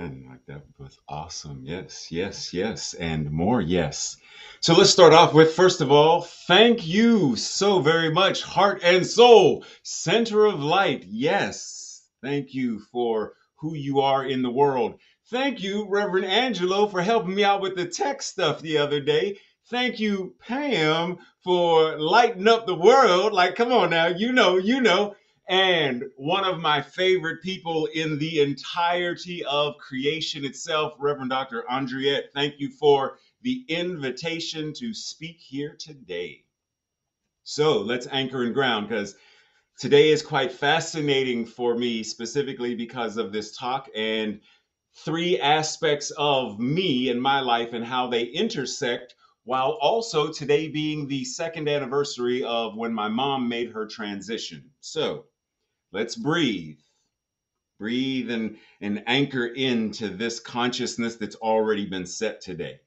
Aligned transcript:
again. 0.00 0.26
Like 0.28 0.44
that 0.46 0.62
was 0.78 0.98
awesome. 1.08 1.62
Yes, 1.64 2.10
yes, 2.10 2.52
yes, 2.52 2.94
and 2.94 3.30
more 3.30 3.60
yes. 3.60 4.16
So 4.60 4.74
let's 4.74 4.90
start 4.90 5.12
off 5.12 5.34
with 5.34 5.54
first 5.54 5.80
of 5.80 5.90
all, 5.90 6.22
thank 6.22 6.86
you 6.86 7.36
so 7.36 7.80
very 7.80 8.12
much, 8.12 8.42
heart 8.42 8.80
and 8.82 9.06
soul, 9.06 9.64
center 9.82 10.44
of 10.46 10.62
light. 10.62 11.04
Yes, 11.06 12.02
thank 12.22 12.54
you 12.54 12.80
for 12.92 13.34
who 13.56 13.74
you 13.74 14.00
are 14.00 14.24
in 14.24 14.42
the 14.42 14.50
world. 14.50 14.98
Thank 15.30 15.62
you, 15.62 15.86
Reverend 15.88 16.26
Angelo, 16.26 16.88
for 16.88 17.02
helping 17.02 17.34
me 17.34 17.44
out 17.44 17.60
with 17.60 17.76
the 17.76 17.86
tech 17.86 18.22
stuff 18.22 18.60
the 18.60 18.78
other 18.78 19.00
day. 19.00 19.38
Thank 19.68 20.00
you, 20.00 20.34
Pam, 20.40 21.18
for 21.44 21.96
lighting 21.96 22.48
up 22.48 22.66
the 22.66 22.74
world. 22.74 23.32
Like, 23.32 23.54
come 23.54 23.70
on 23.70 23.90
now, 23.90 24.08
you 24.08 24.32
know, 24.32 24.56
you 24.56 24.80
know 24.80 25.14
and 25.50 26.04
one 26.14 26.44
of 26.44 26.60
my 26.60 26.80
favorite 26.80 27.42
people 27.42 27.86
in 27.86 28.18
the 28.18 28.40
entirety 28.40 29.44
of 29.44 29.76
creation 29.78 30.44
itself, 30.44 30.94
Reverend 30.96 31.30
Dr. 31.30 31.64
Andriette. 31.68 32.30
Thank 32.32 32.60
you 32.60 32.70
for 32.70 33.18
the 33.42 33.64
invitation 33.68 34.72
to 34.74 34.94
speak 34.94 35.38
here 35.40 35.76
today. 35.76 36.44
So 37.42 37.80
let's 37.80 38.06
anchor 38.12 38.44
and 38.44 38.54
ground 38.54 38.88
because 38.88 39.16
today 39.76 40.10
is 40.10 40.22
quite 40.22 40.52
fascinating 40.52 41.44
for 41.44 41.76
me, 41.76 42.04
specifically 42.04 42.76
because 42.76 43.16
of 43.16 43.32
this 43.32 43.56
talk 43.56 43.88
and 43.96 44.40
three 45.04 45.40
aspects 45.40 46.12
of 46.16 46.60
me 46.60 47.08
and 47.08 47.20
my 47.20 47.40
life 47.40 47.72
and 47.72 47.84
how 47.84 48.06
they 48.06 48.22
intersect 48.22 49.16
while 49.42 49.78
also 49.80 50.32
today 50.32 50.68
being 50.68 51.08
the 51.08 51.24
second 51.24 51.68
anniversary 51.68 52.44
of 52.44 52.76
when 52.76 52.92
my 52.92 53.08
mom 53.08 53.48
made 53.48 53.72
her 53.72 53.84
transition. 53.84 54.70
So, 54.78 55.24
Let's 55.92 56.16
breathe. 56.16 56.78
Breathe 57.78 58.30
and, 58.30 58.58
and 58.80 59.02
anchor 59.06 59.46
into 59.46 60.08
this 60.08 60.38
consciousness 60.38 61.16
that's 61.16 61.36
already 61.36 61.86
been 61.86 62.06
set 62.06 62.40
today. 62.40 62.80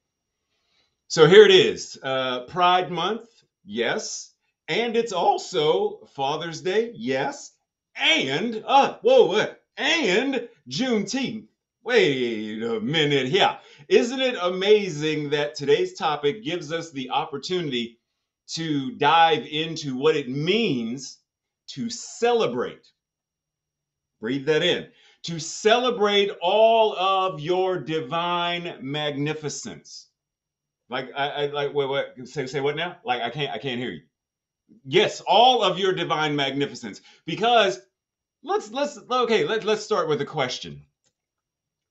So 1.08 1.28
here 1.28 1.44
it 1.44 1.52
is 1.52 1.98
uh, 2.02 2.42
Pride 2.42 2.92
Month, 2.92 3.28
yes. 3.66 4.34
And 4.68 4.96
it's 4.96 5.12
also 5.12 6.06
Father's 6.16 6.62
Day, 6.62 6.92
yes. 6.96 7.52
And, 7.96 8.64
uh, 8.66 8.98
whoa, 9.02 9.26
what? 9.26 9.62
And 9.78 10.48
Juneteenth. 10.70 11.48
Wait 11.84 12.64
a 12.64 12.80
minute 12.80 13.28
here. 13.28 13.58
Isn't 13.90 14.22
it 14.22 14.38
amazing 14.42 15.32
that 15.32 15.56
today's 15.56 15.96
topic 15.96 16.44
gives 16.44 16.72
us 16.72 16.92
the 16.92 17.10
opportunity 17.10 18.00
to 18.54 18.92
dive 18.92 19.46
into 19.46 19.98
what 19.98 20.16
it 20.16 20.30
means 20.30 21.18
to 21.68 21.90
celebrate 21.90 22.93
Breathe 24.24 24.46
that 24.46 24.64
in. 24.64 24.88
To 25.24 25.38
celebrate 25.38 26.32
all 26.42 26.96
of 26.96 27.42
your 27.42 27.78
divine 27.78 28.78
magnificence. 28.80 30.08
Like 30.90 31.10
I, 31.14 31.28
I 31.28 31.46
like 31.48 31.74
wait, 31.74 31.90
wait, 31.90 32.30
say 32.30 32.46
say 32.48 32.62
what 32.62 32.78
now? 32.78 32.96
Like 33.04 33.22
I 33.22 33.30
can't 33.30 33.52
I 33.52 33.58
can't 33.58 33.82
hear 33.82 33.92
you. 33.92 34.04
Yes, 34.86 35.20
all 35.28 35.62
of 35.62 35.78
your 35.78 35.92
divine 35.92 36.38
magnificence. 36.38 37.02
Because 37.26 37.82
let's 38.44 38.72
let's 38.72 38.98
okay, 38.98 39.44
let, 39.44 39.66
let's 39.66 39.84
start 39.84 40.08
with 40.08 40.22
a 40.22 40.26
question. 40.26 40.86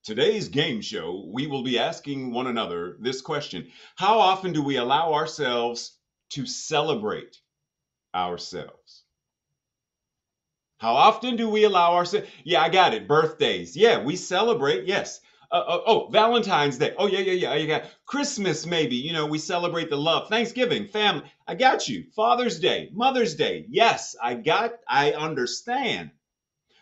Today's 0.03 0.49
game 0.49 0.81
show, 0.81 1.29
we 1.31 1.47
will 1.47 1.63
be 1.63 1.79
asking 1.79 2.33
one 2.33 2.47
another 2.47 2.97
this 2.99 3.21
question 3.21 3.69
How 3.97 4.19
often 4.19 4.55
do 4.55 4.63
we 4.63 4.77
allow 4.77 5.13
ourselves 5.13 5.99
to 6.31 6.47
celebrate 6.47 7.43
ourselves? 8.15 9.02
How 10.83 10.97
often 10.97 11.37
do 11.37 11.49
we 11.49 11.63
allow 11.63 11.95
ourselves? 11.95 12.27
Yeah, 12.43 12.61
I 12.61 12.69
got 12.69 12.93
it. 12.93 13.07
Birthdays. 13.07 13.77
Yeah, 13.77 14.03
we 14.03 14.17
celebrate. 14.17 14.85
Yes. 14.85 15.21
Uh, 15.53 15.63
uh, 15.65 15.83
oh, 15.87 16.09
Valentine's 16.09 16.77
Day. 16.77 16.93
Oh, 16.99 17.07
yeah, 17.07 17.21
yeah, 17.21 17.35
yeah. 17.35 17.55
You 17.55 17.69
got 17.69 17.85
Christmas, 18.05 18.67
maybe. 18.67 18.97
You 18.97 19.13
know, 19.13 19.25
we 19.25 19.39
celebrate 19.39 19.91
the 19.91 19.97
love. 19.97 20.29
Thanksgiving, 20.29 20.89
family. 20.89 21.23
I 21.47 21.55
got 21.55 21.89
you. 21.89 22.07
Father's 22.17 22.59
Day, 22.59 22.91
Mother's 22.93 23.37
Day. 23.37 23.65
Yes, 23.69 24.17
I 24.21 24.35
got, 24.35 24.73
I 24.89 25.13
understand. 25.13 26.11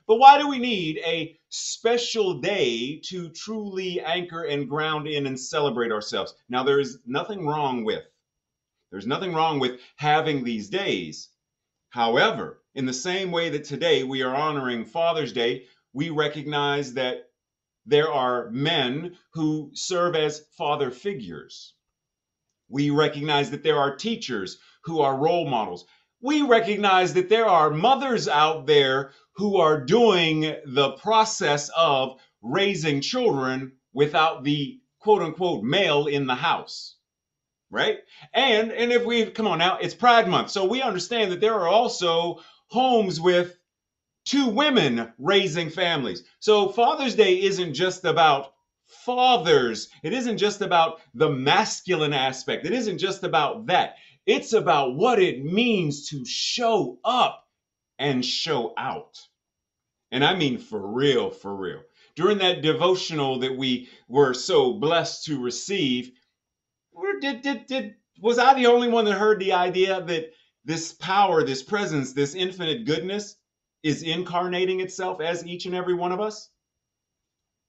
But 0.06 0.16
why 0.16 0.38
do 0.38 0.48
we 0.48 0.58
need 0.58 1.02
a 1.04 1.38
special 1.50 2.40
day 2.40 3.02
to 3.04 3.28
truly 3.28 4.00
anchor 4.00 4.44
and 4.44 4.66
ground 4.66 5.08
in 5.08 5.26
and 5.26 5.38
celebrate 5.38 5.92
ourselves? 5.92 6.34
Now, 6.48 6.62
there 6.62 6.80
is 6.80 7.00
nothing 7.04 7.46
wrong 7.46 7.84
with, 7.84 8.04
there's 8.90 9.06
nothing 9.06 9.34
wrong 9.34 9.60
with 9.60 9.78
having 9.96 10.42
these 10.42 10.70
days. 10.70 11.28
However, 11.90 12.62
in 12.72 12.86
the 12.86 12.92
same 12.92 13.32
way 13.32 13.48
that 13.48 13.64
today 13.64 14.04
we 14.04 14.22
are 14.22 14.34
honoring 14.34 14.84
Father's 14.84 15.32
Day, 15.32 15.66
we 15.92 16.08
recognize 16.10 16.94
that 16.94 17.28
there 17.84 18.12
are 18.12 18.48
men 18.50 19.18
who 19.32 19.72
serve 19.74 20.14
as 20.14 20.46
father 20.56 20.92
figures. 20.92 21.74
We 22.68 22.90
recognize 22.90 23.50
that 23.50 23.64
there 23.64 23.78
are 23.78 23.96
teachers 23.96 24.58
who 24.84 25.00
are 25.00 25.16
role 25.16 25.48
models. 25.48 25.84
We 26.20 26.42
recognize 26.42 27.14
that 27.14 27.28
there 27.28 27.46
are 27.46 27.70
mothers 27.70 28.28
out 28.28 28.66
there 28.66 29.12
who 29.32 29.56
are 29.56 29.84
doing 29.84 30.42
the 30.64 30.92
process 30.92 31.70
of 31.76 32.20
raising 32.40 33.00
children 33.00 33.72
without 33.92 34.44
the 34.44 34.80
quote 35.00 35.22
unquote 35.22 35.64
male 35.64 36.06
in 36.06 36.28
the 36.28 36.36
house 36.36 36.99
right 37.70 37.98
and 38.34 38.72
and 38.72 38.92
if 38.92 39.04
we 39.04 39.26
come 39.26 39.46
on 39.46 39.58
now 39.58 39.78
it's 39.78 39.94
pride 39.94 40.28
month 40.28 40.50
so 40.50 40.64
we 40.64 40.82
understand 40.82 41.30
that 41.30 41.40
there 41.40 41.54
are 41.54 41.68
also 41.68 42.40
homes 42.68 43.20
with 43.20 43.56
two 44.24 44.48
women 44.48 45.12
raising 45.18 45.70
families. 45.70 46.22
So 46.38 46.68
Father's 46.68 47.14
Day 47.14 47.42
isn't 47.42 47.74
just 47.74 48.04
about 48.04 48.52
fathers, 48.86 49.88
it 50.02 50.12
isn't 50.12 50.38
just 50.38 50.60
about 50.60 51.00
the 51.14 51.30
masculine 51.30 52.12
aspect, 52.12 52.66
it 52.66 52.72
isn't 52.72 52.98
just 52.98 53.24
about 53.24 53.66
that. 53.66 53.96
It's 54.26 54.52
about 54.52 54.94
what 54.94 55.20
it 55.20 55.44
means 55.44 56.08
to 56.10 56.24
show 56.24 56.98
up 57.04 57.44
and 57.98 58.24
show 58.24 58.74
out. 58.76 59.18
And 60.12 60.24
I 60.24 60.34
mean 60.34 60.58
for 60.58 60.86
real, 60.86 61.30
for 61.30 61.54
real. 61.54 61.82
During 62.14 62.38
that 62.38 62.62
devotional 62.62 63.38
that 63.40 63.56
we 63.56 63.88
were 64.08 64.34
so 64.34 64.74
blessed 64.74 65.24
to 65.24 65.40
receive, 65.40 66.12
did, 67.20 67.42
did, 67.42 67.66
did, 67.66 67.94
was 68.20 68.38
I 68.38 68.54
the 68.54 68.66
only 68.66 68.88
one 68.88 69.04
that 69.04 69.18
heard 69.18 69.40
the 69.40 69.52
idea 69.52 70.00
that 70.02 70.32
this 70.64 70.92
power, 70.92 71.44
this 71.44 71.62
presence, 71.62 72.12
this 72.12 72.34
infinite 72.34 72.84
goodness 72.86 73.36
is 73.82 74.02
incarnating 74.02 74.80
itself 74.80 75.20
as 75.20 75.46
each 75.46 75.66
and 75.66 75.74
every 75.74 75.94
one 75.94 76.12
of 76.12 76.20
us? 76.20 76.50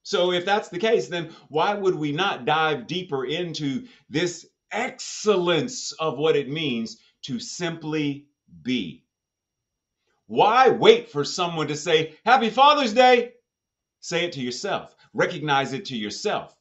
So, 0.04 0.32
if 0.32 0.46
that's 0.46 0.70
the 0.70 0.80
case, 0.80 1.08
then 1.08 1.32
why 1.50 1.74
would 1.76 1.96
we 1.96 2.12
not 2.12 2.46
dive 2.46 2.88
deeper 2.88 3.26
into 3.26 3.88
this 4.10 4.48
excellence 4.72 5.92
of 5.94 6.18
what 6.18 6.36
it 6.36 6.50
means 6.50 6.98
to 7.24 7.40
simply 7.40 8.26
be? 8.64 9.04
Why 10.26 10.70
wait 10.70 11.10
for 11.10 11.24
someone 11.24 11.68
to 11.68 11.76
say, 11.76 12.16
Happy 12.26 12.50
Father's 12.50 12.94
Day? 12.94 13.34
Say 14.00 14.26
it 14.26 14.32
to 14.34 14.42
yourself, 14.42 14.96
recognize 15.14 15.74
it 15.74 15.86
to 15.86 15.98
yourself, 15.98 16.56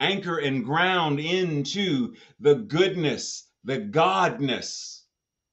anchor 0.00 0.38
and 0.38 0.64
ground 0.64 1.20
into 1.20 2.14
the 2.40 2.54
goodness, 2.54 3.48
the 3.64 3.78
godness 3.78 4.94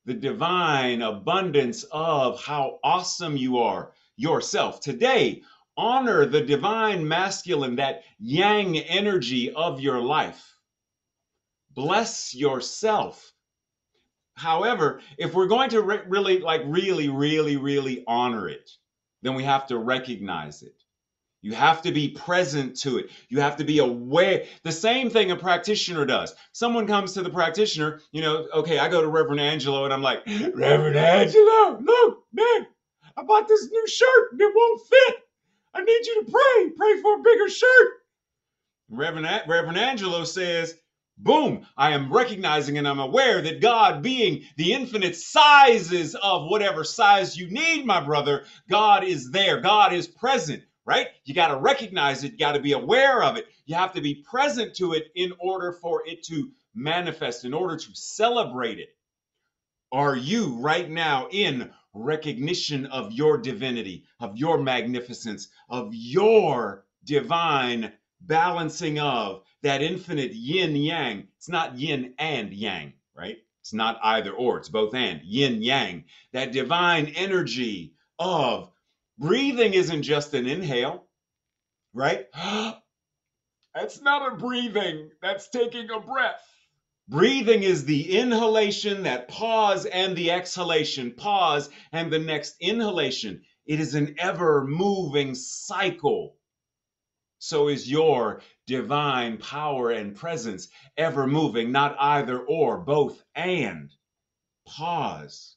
the 0.05 0.13
divine 0.13 1.01
abundance 1.01 1.83
of 1.91 2.43
how 2.43 2.79
awesome 2.83 3.37
you 3.37 3.59
are 3.59 3.93
yourself. 4.15 4.79
Today, 4.81 5.43
honor 5.77 6.25
the 6.25 6.41
divine 6.41 7.07
masculine, 7.07 7.75
that 7.75 8.03
yang 8.19 8.77
energy 8.77 9.51
of 9.51 9.79
your 9.79 9.99
life. 9.99 10.55
Bless 11.73 12.33
yourself. 12.33 13.31
However, 14.33 15.01
if 15.17 15.33
we're 15.33 15.47
going 15.47 15.69
to 15.69 15.81
re- 15.81 16.01
really, 16.07 16.39
like, 16.39 16.63
really, 16.65 17.09
really, 17.09 17.57
really 17.57 18.03
honor 18.07 18.49
it, 18.49 18.69
then 19.21 19.35
we 19.35 19.43
have 19.43 19.67
to 19.67 19.77
recognize 19.77 20.63
it. 20.63 20.80
You 21.41 21.53
have 21.53 21.81
to 21.83 21.91
be 21.91 22.09
present 22.09 22.77
to 22.81 22.99
it. 22.99 23.09
You 23.29 23.39
have 23.39 23.57
to 23.57 23.63
be 23.63 23.79
aware. 23.79 24.45
The 24.63 24.71
same 24.71 25.09
thing 25.09 25.31
a 25.31 25.35
practitioner 25.35 26.05
does. 26.05 26.35
Someone 26.51 26.85
comes 26.85 27.13
to 27.13 27.23
the 27.23 27.31
practitioner, 27.31 28.01
you 28.11 28.21
know, 28.21 28.47
okay, 28.53 28.77
I 28.77 28.89
go 28.89 29.01
to 29.01 29.07
Reverend 29.07 29.41
Angelo 29.41 29.85
and 29.85 29.93
I'm 29.93 30.03
like, 30.03 30.21
Reverend 30.27 30.97
Angelo, 30.97 31.79
look, 31.81 32.23
man, 32.31 32.67
I 33.17 33.23
bought 33.23 33.47
this 33.47 33.67
new 33.71 33.87
shirt 33.87 34.33
and 34.33 34.41
it 34.41 34.53
won't 34.55 34.87
fit. 34.87 35.15
I 35.73 35.81
need 35.81 36.05
you 36.05 36.23
to 36.23 36.31
pray. 36.31 36.69
Pray 36.77 37.01
for 37.01 37.15
a 37.19 37.23
bigger 37.23 37.49
shirt. 37.49 37.89
Reverend, 38.89 39.43
Reverend 39.47 39.79
Angelo 39.79 40.23
says, 40.25 40.75
Boom, 41.17 41.67
I 41.77 41.91
am 41.91 42.11
recognizing 42.11 42.77
and 42.77 42.87
I'm 42.87 42.99
aware 42.99 43.41
that 43.41 43.61
God, 43.61 44.01
being 44.01 44.43
the 44.57 44.73
infinite 44.73 45.15
sizes 45.15 46.15
of 46.15 46.49
whatever 46.49 46.83
size 46.83 47.37
you 47.37 47.49
need, 47.49 47.85
my 47.85 47.99
brother, 47.99 48.45
God 48.69 49.03
is 49.03 49.29
there. 49.29 49.59
God 49.59 49.93
is 49.93 50.07
present 50.07 50.63
right? 50.85 51.07
You 51.25 51.33
got 51.33 51.49
to 51.49 51.57
recognize 51.57 52.23
it, 52.23 52.33
you 52.33 52.37
got 52.37 52.53
to 52.53 52.61
be 52.61 52.73
aware 52.73 53.23
of 53.23 53.37
it, 53.37 53.47
you 53.65 53.75
have 53.75 53.93
to 53.93 54.01
be 54.01 54.15
present 54.15 54.75
to 54.75 54.93
it 54.93 55.11
in 55.15 55.33
order 55.39 55.71
for 55.71 56.03
it 56.05 56.23
to 56.27 56.51
manifest, 56.73 57.45
in 57.45 57.53
order 57.53 57.77
to 57.77 57.89
celebrate 57.93 58.79
it. 58.79 58.89
Are 59.91 60.15
you 60.15 60.57
right 60.59 60.89
now 60.89 61.27
in 61.31 61.71
recognition 61.93 62.85
of 62.87 63.11
your 63.11 63.37
divinity, 63.37 64.05
of 64.19 64.37
your 64.37 64.57
magnificence, 64.57 65.49
of 65.69 65.89
your 65.93 66.85
divine 67.03 67.91
balancing 68.21 68.99
of 68.99 69.43
that 69.63 69.81
infinite 69.81 70.33
yin 70.33 70.75
yang. 70.75 71.27
It's 71.37 71.49
not 71.49 71.77
yin 71.77 72.13
and 72.17 72.53
yang, 72.53 72.93
right? 73.15 73.37
It's 73.61 73.73
not 73.73 73.99
either 74.01 74.31
or, 74.31 74.57
it's 74.57 74.69
both 74.69 74.93
and 74.95 75.21
yin 75.23 75.61
yang. 75.61 76.05
That 76.33 76.51
divine 76.51 77.07
energy 77.07 77.93
of 78.19 78.71
breathing 79.17 79.73
isn't 79.73 80.03
just 80.03 80.33
an 80.33 80.47
inhale, 80.47 81.07
right? 81.93 82.25
That's 83.73 84.01
not 84.01 84.33
a 84.33 84.35
breathing, 84.35 85.11
that's 85.21 85.47
taking 85.47 85.89
a 85.89 85.99
breath. 86.01 86.43
Breathing 87.07 87.63
is 87.63 87.85
the 87.85 88.17
inhalation, 88.17 89.03
that 89.03 89.29
pause, 89.29 89.85
and 89.85 90.15
the 90.15 90.31
exhalation, 90.31 91.11
pause, 91.11 91.69
and 91.93 92.11
the 92.11 92.19
next 92.19 92.55
inhalation. 92.59 93.43
It 93.65 93.79
is 93.79 93.95
an 93.95 94.15
ever 94.17 94.65
moving 94.65 95.35
cycle. 95.35 96.35
So 97.39 97.69
is 97.69 97.89
your 97.89 98.41
divine 98.67 99.37
power 99.37 99.91
and 99.91 100.15
presence 100.15 100.67
ever 100.97 101.25
moving, 101.25 101.71
not 101.71 101.95
either 101.99 102.39
or, 102.39 102.77
both 102.77 103.23
and. 103.35 103.91
Pause. 104.65 105.55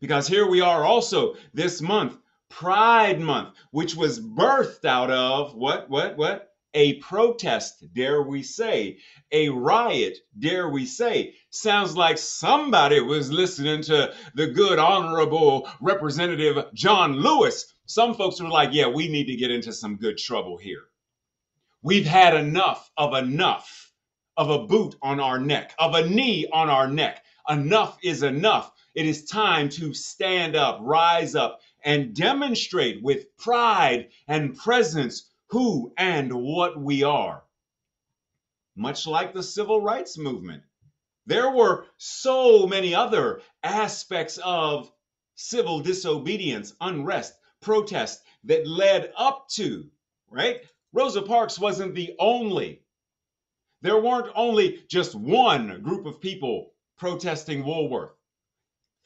Because 0.00 0.28
here 0.28 0.48
we 0.48 0.60
are 0.60 0.84
also 0.84 1.34
this 1.52 1.82
month, 1.82 2.16
Pride 2.48 3.20
Month, 3.20 3.54
which 3.70 3.94
was 3.94 4.20
birthed 4.20 4.84
out 4.84 5.10
of 5.10 5.54
what, 5.54 5.88
what, 5.90 6.16
what? 6.16 6.50
a 6.76 6.94
protest, 7.00 7.86
dare 7.94 8.22
we 8.22 8.42
say, 8.42 8.98
a 9.32 9.48
riot, 9.48 10.18
dare 10.38 10.68
we 10.68 10.84
say. 10.84 11.34
Sounds 11.48 11.96
like 11.96 12.18
somebody 12.18 13.00
was 13.00 13.32
listening 13.32 13.80
to 13.82 14.12
the 14.34 14.48
good, 14.48 14.78
honorable 14.78 15.68
Representative 15.80 16.66
John 16.74 17.14
Lewis. 17.14 17.72
Some 17.86 18.12
folks 18.14 18.40
were 18.42 18.48
like, 18.48 18.70
yeah, 18.72 18.88
we 18.88 19.08
need 19.08 19.24
to 19.28 19.36
get 19.36 19.50
into 19.50 19.72
some 19.72 19.96
good 19.96 20.18
trouble 20.18 20.58
here. 20.58 20.84
We've 21.82 22.06
had 22.06 22.34
enough 22.34 22.90
of 22.98 23.14
enough 23.14 23.90
of 24.36 24.50
a 24.50 24.66
boot 24.66 24.96
on 25.00 25.18
our 25.18 25.38
neck, 25.38 25.72
of 25.78 25.94
a 25.94 26.06
knee 26.06 26.46
on 26.52 26.68
our 26.68 26.88
neck. 26.88 27.24
Enough 27.48 27.98
is 28.02 28.22
enough. 28.22 28.70
It 28.94 29.06
is 29.06 29.24
time 29.24 29.70
to 29.70 29.94
stand 29.94 30.56
up, 30.56 30.78
rise 30.82 31.34
up, 31.34 31.60
and 31.86 32.14
demonstrate 32.14 33.00
with 33.00 33.36
pride 33.38 34.08
and 34.26 34.56
presence 34.56 35.30
who 35.50 35.92
and 35.96 36.32
what 36.32 36.76
we 36.78 37.04
are. 37.04 37.44
Much 38.74 39.06
like 39.06 39.32
the 39.32 39.42
civil 39.42 39.80
rights 39.80 40.18
movement, 40.18 40.64
there 41.26 41.50
were 41.50 41.86
so 41.96 42.66
many 42.66 42.92
other 42.94 43.40
aspects 43.62 44.38
of 44.44 44.90
civil 45.36 45.78
disobedience, 45.80 46.74
unrest, 46.80 47.34
protest 47.60 48.20
that 48.44 48.66
led 48.66 49.12
up 49.16 49.48
to, 49.48 49.88
right? 50.28 50.62
Rosa 50.92 51.22
Parks 51.22 51.58
wasn't 51.58 51.94
the 51.94 52.16
only. 52.18 52.82
There 53.82 54.00
weren't 54.00 54.32
only 54.34 54.82
just 54.88 55.14
one 55.14 55.82
group 55.82 56.04
of 56.06 56.20
people 56.20 56.72
protesting 56.98 57.64
Woolworth. 57.64 58.15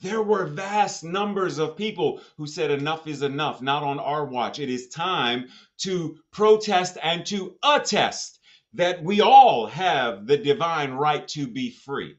There 0.03 0.23
were 0.23 0.47
vast 0.47 1.05
numbers 1.05 1.59
of 1.59 1.77
people 1.77 2.23
who 2.39 2.47
said, 2.47 2.71
Enough 2.71 3.07
is 3.07 3.23
enough, 3.23 3.61
not 3.61 3.83
on 3.83 3.99
our 3.99 4.25
watch. 4.25 4.59
It 4.59 4.71
is 4.71 4.89
time 4.89 5.49
to 5.79 6.19
protest 6.31 6.97
and 7.03 7.27
to 7.27 7.57
attest 7.63 8.39
that 8.73 9.03
we 9.03 9.21
all 9.21 9.67
have 9.67 10.27
the 10.27 10.39
divine 10.39 10.93
right 10.93 11.27
to 11.29 11.47
be 11.47 11.71
free. 11.71 12.17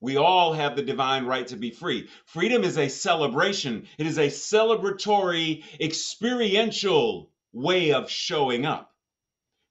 We 0.00 0.16
all 0.16 0.52
have 0.52 0.76
the 0.76 0.82
divine 0.82 1.24
right 1.24 1.46
to 1.48 1.56
be 1.56 1.70
free. 1.70 2.08
Freedom 2.26 2.62
is 2.62 2.78
a 2.78 2.88
celebration, 2.88 3.88
it 3.98 4.06
is 4.06 4.18
a 4.18 4.28
celebratory, 4.28 5.64
experiential 5.80 7.32
way 7.52 7.92
of 7.92 8.10
showing 8.10 8.66
up. 8.66 8.94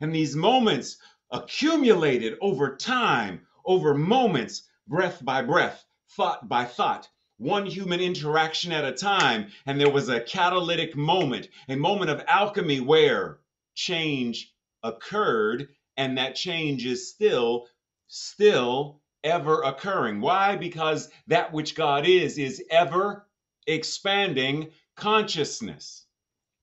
And 0.02 0.14
these 0.14 0.36
moments 0.36 0.98
accumulated 1.32 2.38
over 2.42 2.76
time, 2.76 3.48
over 3.64 3.94
moments, 3.94 4.64
breath 4.88 5.24
by 5.24 5.42
breath, 5.42 5.86
thought 6.16 6.48
by 6.48 6.66
thought, 6.66 7.10
one 7.38 7.66
human 7.66 8.00
interaction 8.00 8.72
at 8.72 8.86
a 8.86 8.92
time. 8.92 9.52
And 9.66 9.80
there 9.80 9.92
was 9.92 10.10
a 10.10 10.22
catalytic 10.22 10.96
moment, 10.96 11.50
a 11.68 11.76
moment 11.76 12.12
of 12.12 12.24
alchemy 12.28 12.80
where 12.80 13.40
change 13.76 14.54
occurred, 14.84 15.70
and 15.98 16.18
that 16.18 16.36
change 16.36 16.86
is 16.86 17.10
still, 17.10 17.68
still 18.08 19.02
ever 19.24 19.62
occurring. 19.64 20.22
Why? 20.22 20.56
Because 20.56 21.10
that 21.28 21.52
which 21.52 21.76
God 21.76 22.06
is, 22.06 22.38
is 22.38 22.64
ever 22.70 23.28
expanding 23.68 24.72
consciousness, 24.96 26.06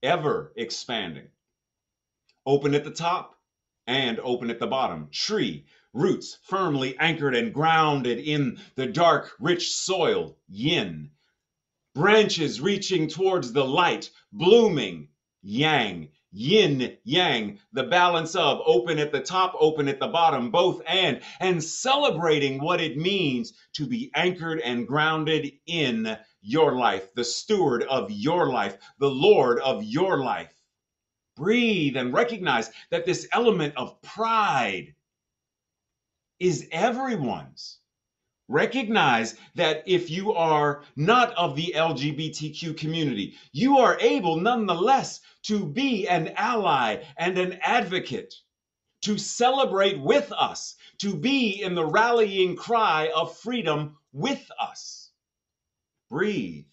ever 0.01 0.53
expanding. 0.55 1.27
Open 2.45 2.73
at 2.73 2.83
the 2.83 2.91
top 2.91 3.35
and 3.85 4.19
open 4.19 4.49
at 4.49 4.59
the 4.59 4.67
bottom. 4.67 5.09
Tree, 5.11 5.65
roots 5.93 6.39
firmly 6.43 6.97
anchored 6.97 7.35
and 7.35 7.53
grounded 7.53 8.19
in 8.19 8.59
the 8.75 8.87
dark, 8.87 9.31
rich 9.39 9.71
soil, 9.71 10.35
yin. 10.49 11.11
Branches 11.93 12.59
reaching 12.59 13.07
towards 13.07 13.53
the 13.53 13.63
light, 13.63 14.09
blooming, 14.31 15.09
yang. 15.43 16.09
Yin, 16.35 16.97
yang, 17.03 17.59
the 17.73 17.83
balance 17.83 18.35
of 18.35 18.59
open 18.65 18.97
at 18.97 19.11
the 19.11 19.19
top, 19.19 19.53
open 19.59 19.87
at 19.87 19.99
the 19.99 20.07
bottom, 20.07 20.49
both 20.49 20.81
and, 20.87 21.21
and 21.39 21.63
celebrating 21.63 22.59
what 22.59 22.81
it 22.81 22.97
means 22.97 23.53
to 23.73 23.85
be 23.85 24.09
anchored 24.15 24.59
and 24.61 24.87
grounded 24.87 25.51
in 25.67 26.17
your 26.41 26.75
life, 26.75 27.13
the 27.13 27.23
steward 27.23 27.83
of 27.83 28.09
your 28.09 28.51
life, 28.51 28.75
the 28.97 29.11
Lord 29.11 29.59
of 29.59 29.83
your 29.83 30.17
life. 30.17 30.51
Breathe 31.35 31.97
and 31.97 32.11
recognize 32.11 32.71
that 32.89 33.05
this 33.05 33.27
element 33.31 33.75
of 33.77 34.01
pride 34.01 34.95
is 36.43 36.67
everyone's. 36.73 37.79
Recognize 38.49 39.35
that 39.55 39.83
if 39.87 40.09
you 40.09 40.33
are 40.33 40.83
not 40.97 41.33
of 41.35 41.55
the 41.55 41.73
LGBTQ 41.75 42.77
community, 42.77 43.35
you 43.53 43.77
are 43.77 43.97
able 44.01 44.35
nonetheless 44.35 45.21
to 45.43 45.65
be 45.65 46.05
an 46.09 46.33
ally 46.35 47.03
and 47.17 47.37
an 47.37 47.59
advocate, 47.61 48.33
to 49.03 49.17
celebrate 49.17 49.99
with 50.01 50.33
us, 50.33 50.75
to 50.99 51.15
be 51.15 51.61
in 51.61 51.75
the 51.75 51.85
rallying 51.85 52.57
cry 52.57 53.09
of 53.15 53.37
freedom 53.37 53.95
with 54.11 54.45
us. 54.59 55.11
Breathe. 56.09 56.65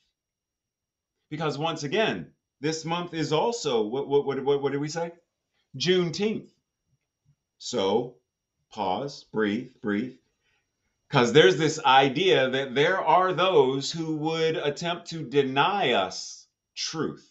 Because 1.30 1.56
once 1.56 1.84
again, 1.84 2.32
this 2.60 2.84
month 2.84 3.14
is 3.14 3.32
also, 3.32 3.82
what, 3.84 4.08
what, 4.08 4.26
what, 4.44 4.62
what 4.62 4.72
did 4.72 4.80
we 4.80 4.88
say? 4.88 5.12
Juneteenth. 5.78 6.50
So 7.58 8.16
pause, 8.70 9.24
breathe, 9.32 9.72
breathe. 9.82 10.16
Because 11.08 11.32
there's 11.32 11.56
this 11.56 11.80
idea 11.84 12.50
that 12.50 12.74
there 12.74 13.00
are 13.00 13.32
those 13.32 13.90
who 13.90 14.16
would 14.16 14.56
attempt 14.56 15.10
to 15.10 15.22
deny 15.24 15.92
us 15.92 16.46
truth. 16.76 17.26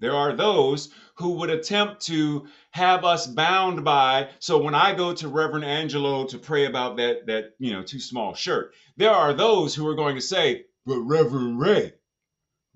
There 0.00 0.14
are 0.14 0.32
those 0.32 0.90
who 1.16 1.32
would 1.32 1.50
attempt 1.50 2.02
to 2.06 2.46
have 2.70 3.04
us 3.04 3.26
bound 3.26 3.84
by. 3.84 4.30
So 4.38 4.58
when 4.58 4.74
I 4.74 4.94
go 4.94 5.12
to 5.14 5.28
Reverend 5.28 5.64
Angelo 5.64 6.24
to 6.26 6.38
pray 6.38 6.66
about 6.66 6.96
that 6.98 7.26
that 7.26 7.54
you 7.58 7.72
know 7.72 7.82
too 7.82 8.00
small 8.00 8.34
shirt, 8.34 8.74
there 8.96 9.10
are 9.10 9.34
those 9.34 9.74
who 9.74 9.86
are 9.88 9.96
going 9.96 10.14
to 10.14 10.22
say, 10.22 10.66
"But 10.86 11.00
Reverend 11.00 11.60
Ray, 11.60 11.94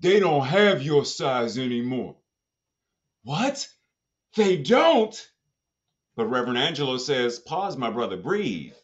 they 0.01 0.19
don't 0.19 0.45
have 0.45 0.83
your 0.83 1.05
size 1.05 1.57
anymore." 1.57 2.17
What? 3.23 3.69
They 4.35 4.57
don't? 4.57 5.15
But 6.15 6.27
Reverend 6.27 6.59
Angelo 6.59 6.97
says, 6.97 7.39
pause, 7.39 7.75
my 7.75 7.89
brother, 7.89 8.17
breathe. 8.17 8.75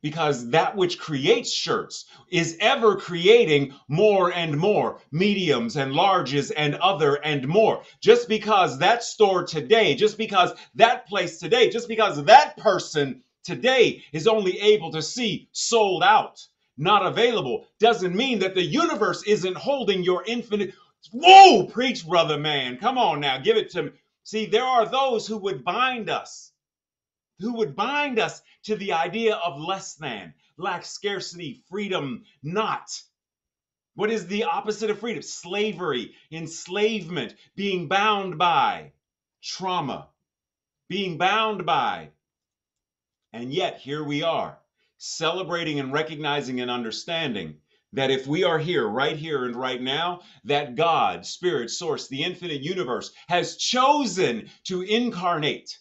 Because 0.00 0.50
that 0.50 0.76
which 0.76 1.00
creates 1.00 1.52
shirts 1.52 2.04
is 2.30 2.56
ever 2.60 2.94
creating 2.94 3.74
more 3.88 4.32
and 4.32 4.56
more 4.56 5.00
mediums 5.10 5.76
and 5.76 5.92
larges 5.92 6.52
and 6.56 6.76
other 6.76 7.14
and 7.16 7.48
more. 7.48 7.82
Just 8.00 8.28
because 8.28 8.78
that 8.78 9.02
store 9.02 9.42
today, 9.42 9.96
just 9.96 10.16
because 10.16 10.52
that 10.76 11.08
place 11.08 11.40
today, 11.40 11.68
just 11.68 11.88
because 11.88 12.24
that 12.26 12.56
person 12.58 13.24
today 13.42 14.04
is 14.12 14.28
only 14.28 14.60
able 14.60 14.92
to 14.92 15.02
see 15.02 15.48
sold 15.50 16.04
out, 16.04 16.46
not 16.76 17.04
available, 17.04 17.66
doesn't 17.80 18.14
mean 18.14 18.38
that 18.38 18.54
the 18.54 18.62
universe 18.62 19.24
isn't 19.24 19.56
holding 19.56 20.04
your 20.04 20.22
infinite. 20.28 20.74
Whoa, 21.10 21.64
preach, 21.66 22.06
brother 22.06 22.38
man. 22.38 22.76
Come 22.76 22.98
on 22.98 23.18
now, 23.18 23.38
give 23.38 23.56
it 23.56 23.70
to 23.70 23.82
me. 23.82 23.90
See, 24.22 24.46
there 24.46 24.64
are 24.64 24.86
those 24.86 25.26
who 25.26 25.38
would 25.38 25.64
bind 25.64 26.08
us 26.08 26.47
who 27.38 27.54
would 27.54 27.76
bind 27.76 28.18
us 28.18 28.42
to 28.64 28.76
the 28.76 28.92
idea 28.92 29.36
of 29.36 29.60
less 29.60 29.94
than, 29.94 30.34
lack, 30.56 30.84
scarcity, 30.84 31.62
freedom, 31.68 32.24
not. 32.42 33.00
What 33.94 34.10
is 34.10 34.26
the 34.26 34.44
opposite 34.44 34.90
of 34.90 35.00
freedom? 35.00 35.22
Slavery, 35.22 36.14
enslavement, 36.30 37.34
being 37.56 37.88
bound 37.88 38.38
by, 38.38 38.92
trauma, 39.42 40.08
being 40.88 41.18
bound 41.18 41.66
by. 41.66 42.10
And 43.32 43.52
yet, 43.52 43.78
here 43.78 44.04
we 44.04 44.22
are, 44.22 44.58
celebrating 44.98 45.80
and 45.80 45.92
recognizing 45.92 46.60
and 46.60 46.70
understanding 46.70 47.56
that 47.92 48.10
if 48.10 48.26
we 48.26 48.44
are 48.44 48.58
here, 48.58 48.86
right 48.86 49.16
here 49.16 49.44
and 49.44 49.56
right 49.56 49.80
now, 49.80 50.20
that 50.44 50.74
God, 50.74 51.24
Spirit, 51.24 51.70
Source, 51.70 52.08
the 52.08 52.22
infinite 52.22 52.62
universe, 52.62 53.12
has 53.28 53.56
chosen 53.56 54.50
to 54.64 54.82
incarnate, 54.82 55.78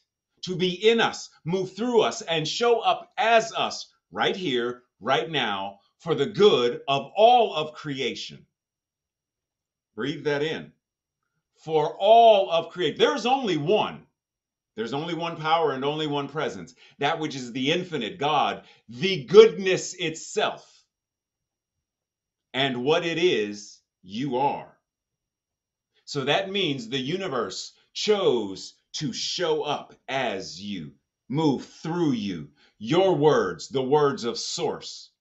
to 0.48 0.56
be 0.56 0.89
in 0.89 1.00
us, 1.00 1.30
move 1.46 1.75
through 1.75 2.01
us, 2.01 2.22
and 2.22 2.48
show 2.48 2.80
up 2.80 3.12
as 3.18 3.54
us 3.54 3.92
right 4.12 4.36
here, 4.36 4.84
right 5.00 5.30
now, 5.30 5.80
for 6.00 6.16
the 6.16 6.25
good 6.25 6.82
of 6.88 7.12
all 7.16 7.54
of 7.54 7.74
creation. 7.74 8.46
Breathe 9.96 10.24
that 10.24 10.42
in. 10.42 10.72
For 11.56 11.96
all 12.00 12.50
of 12.50 12.70
creation. 12.70 12.98
There's 12.98 13.25
only 13.25 13.58
one. 13.58 14.06
There's 14.75 14.94
only 14.94 15.16
one 15.16 15.36
power 15.36 15.74
and 15.74 15.84
only 15.84 16.08
one 16.08 16.30
presence, 16.30 16.75
that 17.00 17.20
which 17.20 17.36
is 17.36 17.51
the 17.51 17.72
infinite 17.72 18.20
God, 18.20 18.63
the 18.88 19.25
goodness 19.25 19.96
itself 19.96 20.72
and 22.54 22.84
what 22.84 23.06
it 23.06 23.18
is 23.18 23.82
you 24.04 24.38
are. 24.38 24.77
So 26.06 26.24
that 26.25 26.51
means 26.51 26.88
the 26.88 27.00
universe 27.00 27.74
chose 27.92 28.75
to 28.94 29.13
show 29.13 29.63
up 29.63 29.94
as 30.08 30.62
you, 30.62 30.94
move 31.29 31.65
through 31.65 32.13
you, 32.13 32.50
your 32.79 33.15
words, 33.15 33.70
the 33.70 33.82
words 33.82 34.24
of 34.24 34.38
source, 34.38 35.12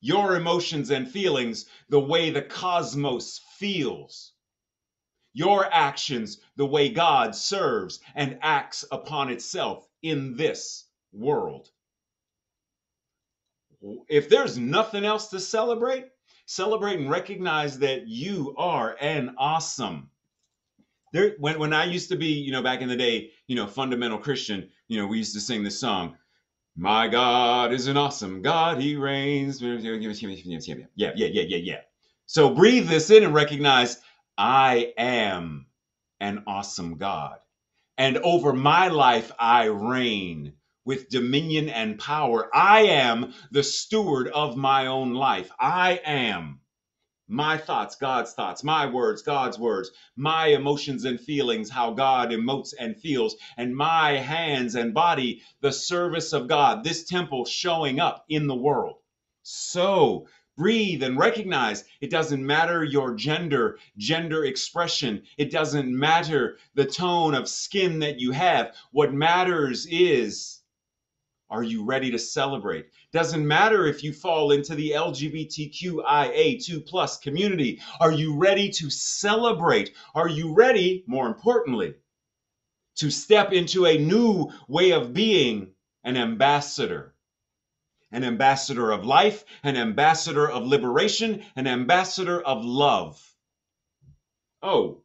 your 0.00 0.36
emotions 0.36 0.90
and 0.90 1.10
feelings, 1.10 1.66
the 1.88 2.00
way 2.00 2.30
the 2.30 2.42
cosmos 2.42 3.40
feels, 3.58 4.32
your 5.32 5.66
actions, 5.72 6.38
the 6.56 6.66
way 6.66 6.88
God 6.88 7.34
serves 7.34 8.00
and 8.14 8.38
acts 8.42 8.84
upon 8.90 9.30
itself 9.30 9.86
in 10.02 10.36
this 10.36 10.84
world. 11.12 11.70
If 14.08 14.28
there's 14.28 14.58
nothing 14.58 15.04
else 15.04 15.28
to 15.28 15.40
celebrate, 15.40 16.06
celebrate 16.46 16.98
and 16.98 17.10
recognize 17.10 17.78
that 17.80 18.06
you 18.06 18.54
are 18.56 18.96
an 19.00 19.34
awesome. 19.38 20.10
There, 21.12 21.34
when 21.38 21.58
when 21.58 21.72
I 21.72 21.84
used 21.84 22.08
to 22.10 22.16
be, 22.16 22.28
you 22.28 22.52
know, 22.52 22.62
back 22.62 22.80
in 22.80 22.88
the 22.88 22.96
day, 22.96 23.30
you 23.46 23.56
know, 23.56 23.66
fundamental 23.66 24.18
Christian, 24.18 24.70
you 24.88 24.98
know, 24.98 25.06
we 25.06 25.18
used 25.18 25.34
to 25.34 25.40
sing 25.40 25.62
this 25.62 25.78
song. 25.78 26.16
My 26.76 27.08
God 27.08 27.72
is 27.72 27.86
an 27.86 27.96
awesome 27.96 28.42
God. 28.42 28.80
He 28.80 28.96
reigns. 28.96 29.62
Yeah, 29.62 29.78
yeah, 30.94 31.12
yeah, 31.16 31.26
yeah, 31.26 31.56
yeah. 31.56 31.80
So 32.26 32.50
breathe 32.50 32.88
this 32.88 33.10
in 33.10 33.24
and 33.24 33.34
recognize 33.34 33.98
I 34.36 34.92
am 34.98 35.66
an 36.20 36.44
awesome 36.46 36.98
God. 36.98 37.38
And 37.98 38.18
over 38.18 38.52
my 38.52 38.88
life, 38.88 39.32
I 39.38 39.64
reign 39.66 40.52
with 40.84 41.08
dominion 41.08 41.68
and 41.70 41.98
power. 41.98 42.50
I 42.54 42.82
am 42.82 43.32
the 43.50 43.62
steward 43.62 44.28
of 44.28 44.56
my 44.56 44.86
own 44.86 45.14
life. 45.14 45.50
I 45.58 46.00
am 46.04 46.60
my 47.28 47.58
thoughts, 47.58 47.96
God's 47.96 48.32
thoughts, 48.32 48.62
my 48.62 48.86
words, 48.86 49.22
God's 49.22 49.58
words, 49.58 49.90
my 50.16 50.48
emotions 50.48 51.04
and 51.04 51.20
feelings, 51.20 51.70
how 51.70 51.92
God 51.92 52.30
emotes 52.30 52.72
and 52.78 52.96
feels, 52.96 53.36
and 53.56 53.76
my 53.76 54.12
hands 54.12 54.74
and 54.74 54.94
body, 54.94 55.42
the 55.60 55.72
service 55.72 56.32
of 56.32 56.46
God, 56.48 56.84
this 56.84 57.04
temple 57.04 57.44
showing 57.44 57.98
up 58.00 58.24
in 58.28 58.46
the 58.46 58.54
world. 58.54 58.96
So, 59.42 60.26
breathe 60.56 61.02
and 61.02 61.18
recognize 61.18 61.84
it 62.00 62.10
doesn't 62.10 62.44
matter 62.44 62.82
your 62.82 63.14
gender, 63.14 63.78
gender 63.96 64.44
expression. 64.44 65.22
It 65.36 65.50
doesn't 65.50 65.88
matter 65.88 66.58
the 66.74 66.86
tone 66.86 67.34
of 67.34 67.48
skin 67.48 67.98
that 68.00 68.20
you 68.20 68.30
have. 68.32 68.74
What 68.92 69.12
matters 69.12 69.86
is 69.90 70.55
are 71.48 71.62
you 71.62 71.84
ready 71.84 72.10
to 72.10 72.18
celebrate? 72.18 72.86
Doesn't 73.12 73.46
matter 73.46 73.86
if 73.86 74.02
you 74.02 74.12
fall 74.12 74.50
into 74.50 74.74
the 74.74 74.90
LGBTQIA2 74.90 76.86
plus 76.86 77.18
community. 77.18 77.80
Are 78.00 78.10
you 78.10 78.36
ready 78.36 78.70
to 78.70 78.90
celebrate? 78.90 79.94
Are 80.14 80.28
you 80.28 80.54
ready, 80.54 81.04
more 81.06 81.28
importantly, 81.28 81.94
to 82.96 83.10
step 83.10 83.52
into 83.52 83.86
a 83.86 83.98
new 83.98 84.50
way 84.66 84.90
of 84.92 85.12
being 85.12 85.72
an 86.02 86.16
ambassador? 86.16 87.14
An 88.10 88.24
ambassador 88.24 88.90
of 88.90 89.04
life, 89.04 89.44
an 89.62 89.76
ambassador 89.76 90.48
of 90.48 90.66
liberation, 90.66 91.44
an 91.54 91.66
ambassador 91.66 92.40
of 92.40 92.64
love. 92.64 93.22
Oh. 94.62 95.02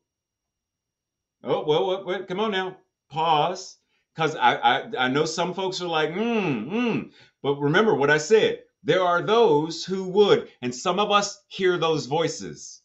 Oh, 1.44 1.66
well, 1.66 1.88
wait, 1.88 2.06
wait, 2.06 2.28
come 2.28 2.40
on 2.40 2.52
now. 2.52 2.78
Pause 3.10 3.81
because 4.22 4.36
I, 4.36 4.56
I 4.56 4.92
I 5.00 5.08
know 5.08 5.26
some 5.26 5.56
folks 5.56 5.82
are 5.82 5.88
like, 5.88 6.12
mm, 6.12 6.70
mm. 6.70 7.12
But 7.42 7.56
remember 7.56 7.96
what 7.96 8.12
I 8.12 8.20
said. 8.20 8.60
There 8.84 9.02
are 9.02 9.24
those 9.24 9.84
who 9.84 10.10
would, 10.10 10.48
and 10.62 10.74
some 10.74 11.00
of 11.00 11.10
us 11.10 11.44
hear 11.48 11.76
those 11.78 12.06
voices. 12.06 12.84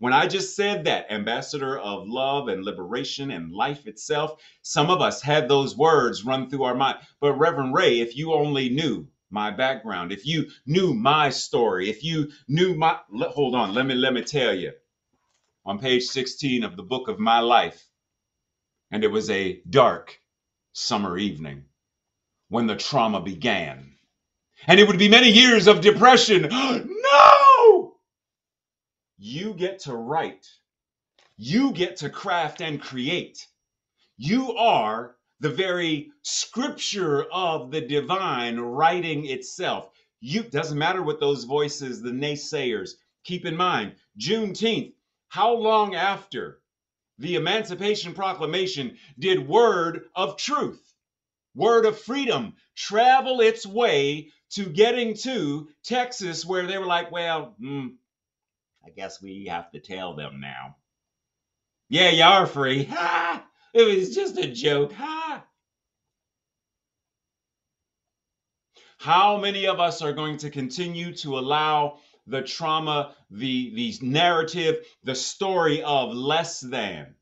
When 0.00 0.12
I 0.12 0.26
just 0.26 0.56
said 0.56 0.84
that, 0.84 1.06
ambassador 1.08 1.78
of 1.78 2.08
love 2.08 2.48
and 2.48 2.64
liberation 2.64 3.30
and 3.30 3.52
life 3.52 3.86
itself, 3.86 4.42
some 4.62 4.90
of 4.90 5.00
us 5.00 5.22
had 5.22 5.48
those 5.48 5.76
words 5.76 6.24
run 6.24 6.50
through 6.50 6.64
our 6.64 6.74
mind. 6.74 6.98
But 7.20 7.34
Reverend 7.34 7.74
Ray, 7.74 8.00
if 8.00 8.16
you 8.16 8.32
only 8.32 8.68
knew 8.68 9.06
my 9.30 9.52
background, 9.52 10.10
if 10.10 10.26
you 10.26 10.50
knew 10.66 10.94
my 10.94 11.30
story, 11.30 11.90
if 11.90 12.02
you 12.02 12.32
knew 12.48 12.74
my 12.74 12.98
hold 13.30 13.54
on, 13.54 13.72
let 13.72 13.86
me 13.86 13.94
let 13.94 14.14
me 14.14 14.22
tell 14.22 14.52
you. 14.52 14.72
On 15.64 15.78
page 15.78 16.02
16 16.06 16.64
of 16.64 16.76
the 16.76 16.82
book 16.82 17.06
of 17.06 17.20
my 17.20 17.38
life, 17.38 17.84
and 18.90 19.04
it 19.04 19.12
was 19.12 19.30
a 19.30 19.60
dark 19.70 20.18
summer 20.72 21.18
evening 21.18 21.64
when 22.48 22.66
the 22.66 22.76
trauma 22.76 23.20
began. 23.20 23.94
And 24.66 24.78
it 24.78 24.86
would 24.86 24.98
be 24.98 25.08
many 25.08 25.30
years 25.30 25.66
of 25.66 25.80
depression. 25.80 26.48
no! 26.50 27.94
You 29.18 29.54
get 29.54 29.80
to 29.80 29.94
write. 29.94 30.46
You 31.36 31.72
get 31.72 31.96
to 31.98 32.10
craft 32.10 32.60
and 32.60 32.80
create. 32.80 33.46
You 34.16 34.54
are 34.54 35.16
the 35.40 35.50
very 35.50 36.12
scripture 36.22 37.24
of 37.32 37.72
the 37.72 37.80
divine 37.80 38.60
writing 38.60 39.26
itself. 39.26 39.90
You 40.20 40.44
doesn't 40.44 40.78
matter 40.78 41.02
what 41.02 41.18
those 41.18 41.44
voices, 41.44 42.00
the 42.00 42.12
naysayers. 42.12 42.92
Keep 43.24 43.46
in 43.46 43.56
mind, 43.56 43.96
Juneteenth, 44.18 44.94
how 45.28 45.54
long 45.54 45.96
after 45.96 46.61
the 47.18 47.36
Emancipation 47.36 48.14
Proclamation 48.14 48.96
did 49.18 49.46
word 49.46 50.04
of 50.14 50.36
truth, 50.36 50.82
word 51.54 51.86
of 51.86 51.98
freedom 51.98 52.54
travel 52.74 53.40
its 53.40 53.66
way 53.66 54.30
to 54.50 54.66
getting 54.66 55.14
to 55.14 55.68
Texas, 55.84 56.44
where 56.44 56.66
they 56.66 56.78
were 56.78 56.86
like, 56.86 57.10
well, 57.10 57.54
mm, 57.60 57.94
I 58.84 58.90
guess 58.90 59.22
we 59.22 59.46
have 59.46 59.70
to 59.72 59.80
tell 59.80 60.14
them 60.14 60.40
now. 60.40 60.76
Yeah, 61.88 62.10
you 62.10 62.24
are 62.24 62.46
free. 62.46 62.84
Ha! 62.90 63.44
It 63.74 63.82
was 63.84 64.14
just 64.14 64.36
a 64.38 64.48
joke. 64.48 64.92
Ha! 64.92 65.44
How 68.98 69.36
many 69.36 69.66
of 69.66 69.80
us 69.80 70.00
are 70.02 70.12
going 70.12 70.36
to 70.38 70.50
continue 70.50 71.14
to 71.16 71.38
allow 71.38 71.98
the 72.26 72.42
trauma, 72.42 73.14
the, 73.30 73.74
the 73.74 74.06
narrative, 74.06 74.84
the 75.04 75.14
story 75.14 75.82
of 75.82 76.14
less 76.14 76.60
than 76.60 77.14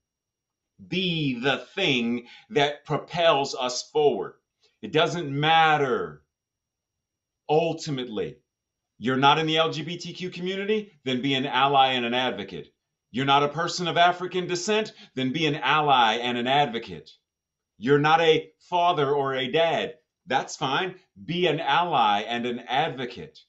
be 0.89 1.39
the 1.41 1.59
thing 1.75 2.27
that 2.51 2.85
propels 2.85 3.55
us 3.55 3.83
forward. 3.91 4.35
It 4.83 4.93
doesn't 4.93 5.31
matter. 5.31 6.23
Ultimately, 7.49 8.37
you're 8.99 9.17
not 9.17 9.39
in 9.39 9.47
the 9.47 9.57
LGBTQ 9.57 10.33
community, 10.33 10.93
then 11.05 11.23
be 11.23 11.35
an 11.35 11.47
ally 11.47 11.93
and 11.93 12.05
an 12.05 12.15
advocate. 12.15 12.73
You're 13.11 13.27
not 13.27 13.43
a 13.43 13.49
person 13.49 13.89
of 13.89 13.97
African 13.97 14.47
descent, 14.47 14.93
then 15.15 15.33
be 15.33 15.47
an 15.47 15.57
ally 15.57 16.15
and 16.15 16.39
an 16.39 16.47
advocate. 16.47 17.11
You're 17.77 17.99
not 17.99 18.21
a 18.21 18.51
father 18.61 19.11
or 19.11 19.35
a 19.35 19.51
dad, 19.51 19.95
that's 20.27 20.57
fine. 20.57 20.95
Be 21.25 21.49
an 21.49 21.61
ally 21.61 22.21
and 22.21 22.47
an 22.47 22.61
advocate. 22.61 23.41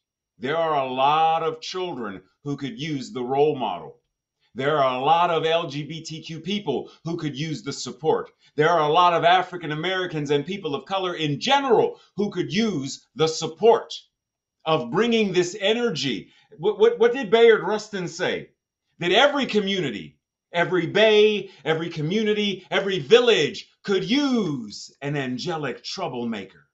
There 0.42 0.58
are 0.58 0.84
a 0.84 0.92
lot 0.92 1.44
of 1.44 1.62
children 1.62 2.24
who 2.44 2.58
could 2.58 2.80
use 2.80 3.12
the 3.12 3.22
role 3.22 3.56
model. 3.56 4.00
There 4.56 4.80
are 4.80 5.00
a 5.00 5.04
lot 5.04 5.30
of 5.30 5.44
LGBTQ 5.44 6.44
people 6.44 6.90
who 7.04 7.16
could 7.16 7.38
use 7.38 7.62
the 7.62 7.72
support. 7.72 8.32
There 8.56 8.70
are 8.70 8.90
a 8.90 8.92
lot 8.92 9.14
of 9.14 9.24
African 9.24 9.72
Americans 9.72 10.32
and 10.32 10.44
people 10.44 10.74
of 10.74 10.86
color 10.86 11.14
in 11.14 11.40
general 11.40 12.00
who 12.18 12.32
could 12.32 12.52
use 12.52 13.06
the 13.14 13.28
support 13.28 13.94
of 14.66 14.90
bringing 14.90 15.32
this 15.32 15.56
energy. 15.60 16.32
What, 16.58 16.80
what, 16.80 16.98
what 16.98 17.14
did 17.14 17.30
Bayard 17.30 17.62
Rustin 17.62 18.08
say? 18.08 18.50
That 18.98 19.12
every 19.12 19.46
community, 19.46 20.18
every 20.52 20.88
bay, 20.88 21.52
every 21.64 21.90
community, 21.90 22.66
every 22.72 22.98
village 22.98 23.70
could 23.84 24.10
use 24.10 24.92
an 25.04 25.16
angelic 25.16 25.84
troublemaker. 25.84 26.68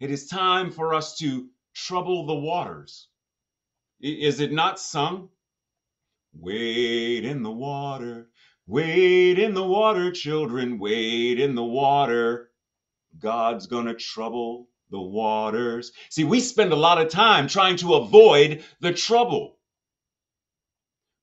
It 0.00 0.10
is 0.10 0.26
time 0.26 0.72
for 0.72 0.94
us 0.94 1.16
to 1.18 1.48
trouble 1.74 2.26
the 2.26 2.34
waters. 2.34 3.08
Is 4.00 4.40
it 4.40 4.52
not 4.52 4.80
sung? 4.80 5.28
Wade 6.34 7.24
in 7.24 7.42
the 7.42 7.50
water, 7.50 8.28
wade 8.66 9.38
in 9.38 9.54
the 9.54 9.64
water, 9.64 10.10
children, 10.10 10.78
wade 10.78 11.38
in 11.38 11.54
the 11.54 11.64
water. 11.64 12.50
God's 13.18 13.66
gonna 13.66 13.94
trouble 13.94 14.68
the 14.90 15.00
waters. 15.00 15.92
See, 16.10 16.24
we 16.24 16.40
spend 16.40 16.72
a 16.72 16.76
lot 16.76 17.00
of 17.00 17.10
time 17.10 17.48
trying 17.48 17.76
to 17.76 17.94
avoid 17.94 18.64
the 18.80 18.92
trouble. 18.92 19.58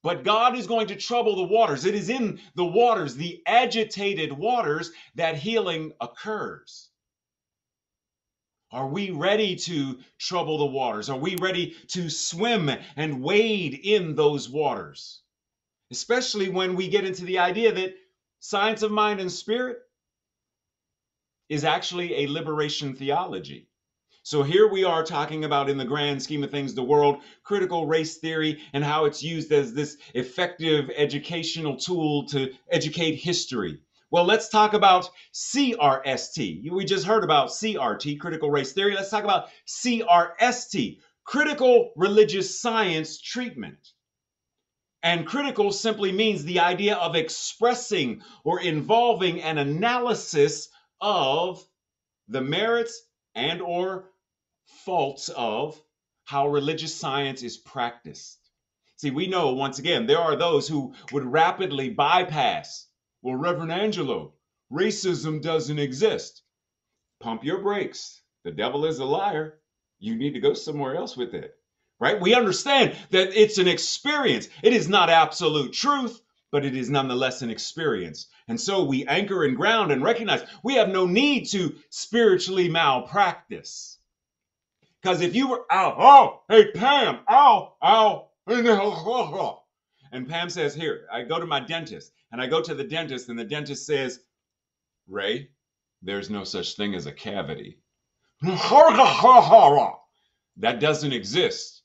But 0.01 0.24
God 0.24 0.56
is 0.58 0.68
going 0.68 0.88
to 0.88 0.96
trouble 0.96 1.36
the 1.36 1.44
waters. 1.44 1.86
It 1.86 1.96
is 1.96 2.10
in 2.10 2.39
the 2.56 2.65
waters, 2.65 3.15
the 3.15 3.41
agitated 3.46 4.32
waters, 4.32 4.91
that 5.15 5.36
healing 5.36 5.91
occurs. 6.00 6.88
Are 8.71 8.88
we 8.88 9.09
ready 9.09 9.55
to 9.55 9.99
trouble 10.19 10.59
the 10.59 10.65
waters? 10.65 11.09
Are 11.09 11.17
we 11.17 11.35
ready 11.38 11.75
to 11.88 12.09
swim 12.09 12.69
and 12.95 13.23
wade 13.23 13.79
in 13.83 14.15
those 14.15 14.47
waters? 14.47 15.21
Especially 15.91 16.49
when 16.49 16.75
we 16.75 16.88
get 16.88 17.03
into 17.05 17.25
the 17.25 17.39
idea 17.39 17.71
that 17.73 17.95
science 18.39 18.83
of 18.83 18.91
mind 18.91 19.19
and 19.19 19.31
spirit 19.31 19.79
is 21.49 21.63
actually 21.63 22.13
a 22.13 22.27
liberation 22.27 22.95
theology. 22.95 23.67
So 24.21 24.43
here 24.43 24.67
we 24.67 24.83
are 24.83 25.03
talking 25.03 25.45
about, 25.45 25.69
in 25.71 25.77
the 25.77 25.85
grand 25.85 26.21
scheme 26.21 26.43
of 26.43 26.51
things, 26.51 26.75
the 26.75 26.83
world 26.83 27.23
critical 27.43 27.88
race 27.88 28.17
theory 28.17 28.61
and 28.73 28.83
how 28.83 29.05
it's 29.05 29.23
used 29.23 29.51
as 29.51 29.73
this 29.73 29.97
effective 30.13 30.91
educational 30.95 31.75
tool 31.75 32.27
to 32.27 32.53
educate 32.69 33.15
history. 33.15 33.79
Well, 34.11 34.25
let's 34.25 34.49
talk 34.49 34.73
about 34.73 35.09
CRST. 35.33 36.71
We 36.71 36.85
just 36.85 37.05
heard 37.05 37.23
about 37.23 37.49
CRT, 37.49 38.19
critical 38.19 38.49
race 38.49 38.73
theory. 38.73 38.95
Let's 38.95 39.11
talk 39.11 39.23
about 39.23 39.49
CRST, 39.67 40.97
critical 41.23 41.91
religious 41.95 42.59
science 42.59 43.21
treatment. 43.21 43.77
And 45.03 45.27
critical 45.27 45.71
simply 45.71 46.11
means 46.11 46.43
the 46.43 46.59
idea 46.59 46.95
of 46.95 47.15
expressing 47.15 48.21
or 48.43 48.59
involving 48.59 49.41
an 49.41 49.57
analysis 49.57 50.69
of 50.99 51.63
the 52.27 52.41
merits 52.41 53.01
and 53.35 53.61
or 53.61 54.09
faults 54.85 55.29
of 55.29 55.79
how 56.25 56.47
religious 56.47 56.95
science 56.95 57.43
is 57.43 57.57
practiced. 57.57 58.39
See, 58.97 59.11
we 59.11 59.27
know 59.27 59.53
once 59.53 59.79
again 59.79 60.05
there 60.05 60.19
are 60.19 60.35
those 60.35 60.67
who 60.67 60.93
would 61.13 61.23
rapidly 61.23 61.89
bypass, 61.91 62.88
well, 63.21 63.35
Reverend 63.35 63.71
Angelo, 63.71 64.33
racism 64.71 65.41
doesn't 65.41 65.79
exist. 65.79 66.43
Pump 67.19 67.43
your 67.43 67.61
brakes. 67.61 68.21
The 68.43 68.51
devil 68.51 68.85
is 68.85 68.99
a 68.99 69.05
liar. 69.05 69.59
You 69.99 70.15
need 70.15 70.33
to 70.33 70.39
go 70.39 70.53
somewhere 70.53 70.95
else 70.95 71.17
with 71.17 71.33
it. 71.33 71.55
Right? 71.99 72.19
We 72.19 72.33
understand 72.33 72.95
that 73.09 73.38
it's 73.38 73.57
an 73.57 73.67
experience. 73.67 74.47
It 74.63 74.71
is 74.71 74.88
not 74.88 75.09
absolute 75.09 75.74
truth, 75.74 76.22
but 76.51 76.63
it 76.63 76.75
is 76.75 76.89
nonetheless 76.89 77.41
an 77.41 77.50
experience. 77.50 78.27
And 78.48 78.59
so 78.59 78.85
we 78.85 79.05
anchor 79.05 79.44
and 79.44 79.57
ground 79.57 79.91
and 79.91 80.01
recognize 80.01 80.44
we 80.63 80.75
have 80.75 80.89
no 80.89 81.05
need 81.05 81.46
to 81.50 81.75
spiritually 81.89 82.70
malpractice. 82.70 84.00
Because 85.01 85.22
if 85.22 85.35
you 85.35 85.50
were, 85.50 85.65
ow, 85.72 85.96
oh, 85.98 86.41
hey, 86.50 86.72
Pam, 86.72 87.20
ow, 87.29 87.75
ow, 87.83 88.29
and 90.11 90.27
Pam 90.27 90.50
says, 90.50 90.74
here, 90.74 91.07
I 91.11 91.24
go 91.24 91.39
to 91.39 91.46
my 91.46 91.59
dentist, 91.59 92.11
and 92.31 92.42
I 92.42 92.48
go 92.48 92.61
to 92.61 92.75
the 92.75 92.83
dentist, 92.83 93.29
and 93.29 93.37
the 93.37 93.44
dentist 93.44 93.85
says, 93.85 94.20
Ray, 95.07 95.50
there's 96.01 96.29
no 96.29 96.44
such 96.44 96.75
thing 96.75 96.96
as 96.96 97.05
a 97.05 97.11
cavity. 97.11 97.79
that 100.57 100.79
doesn't 100.79 101.13
exist. 101.13 101.81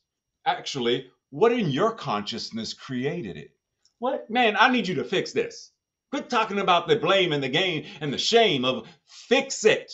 Actually, 0.47 1.11
what 1.31 1.53
in 1.53 1.71
your 1.71 1.93
consciousness 1.93 2.75
created 2.75 3.37
it? 3.37 3.51
What? 3.99 4.31
Man, 4.31 4.57
I 4.59 4.71
need 4.71 4.87
you 4.87 4.97
to 4.97 5.05
fix 5.05 5.33
this. 5.33 5.73
Quit 6.11 6.31
talking 6.31 6.61
about 6.61 6.87
the 6.87 6.97
blame 6.97 7.33
and 7.33 7.43
the 7.43 7.49
gain 7.49 7.87
and 8.01 8.13
the 8.13 8.19
shame 8.19 8.65
of 8.65 8.87
fix 9.07 9.65
it. 9.65 9.93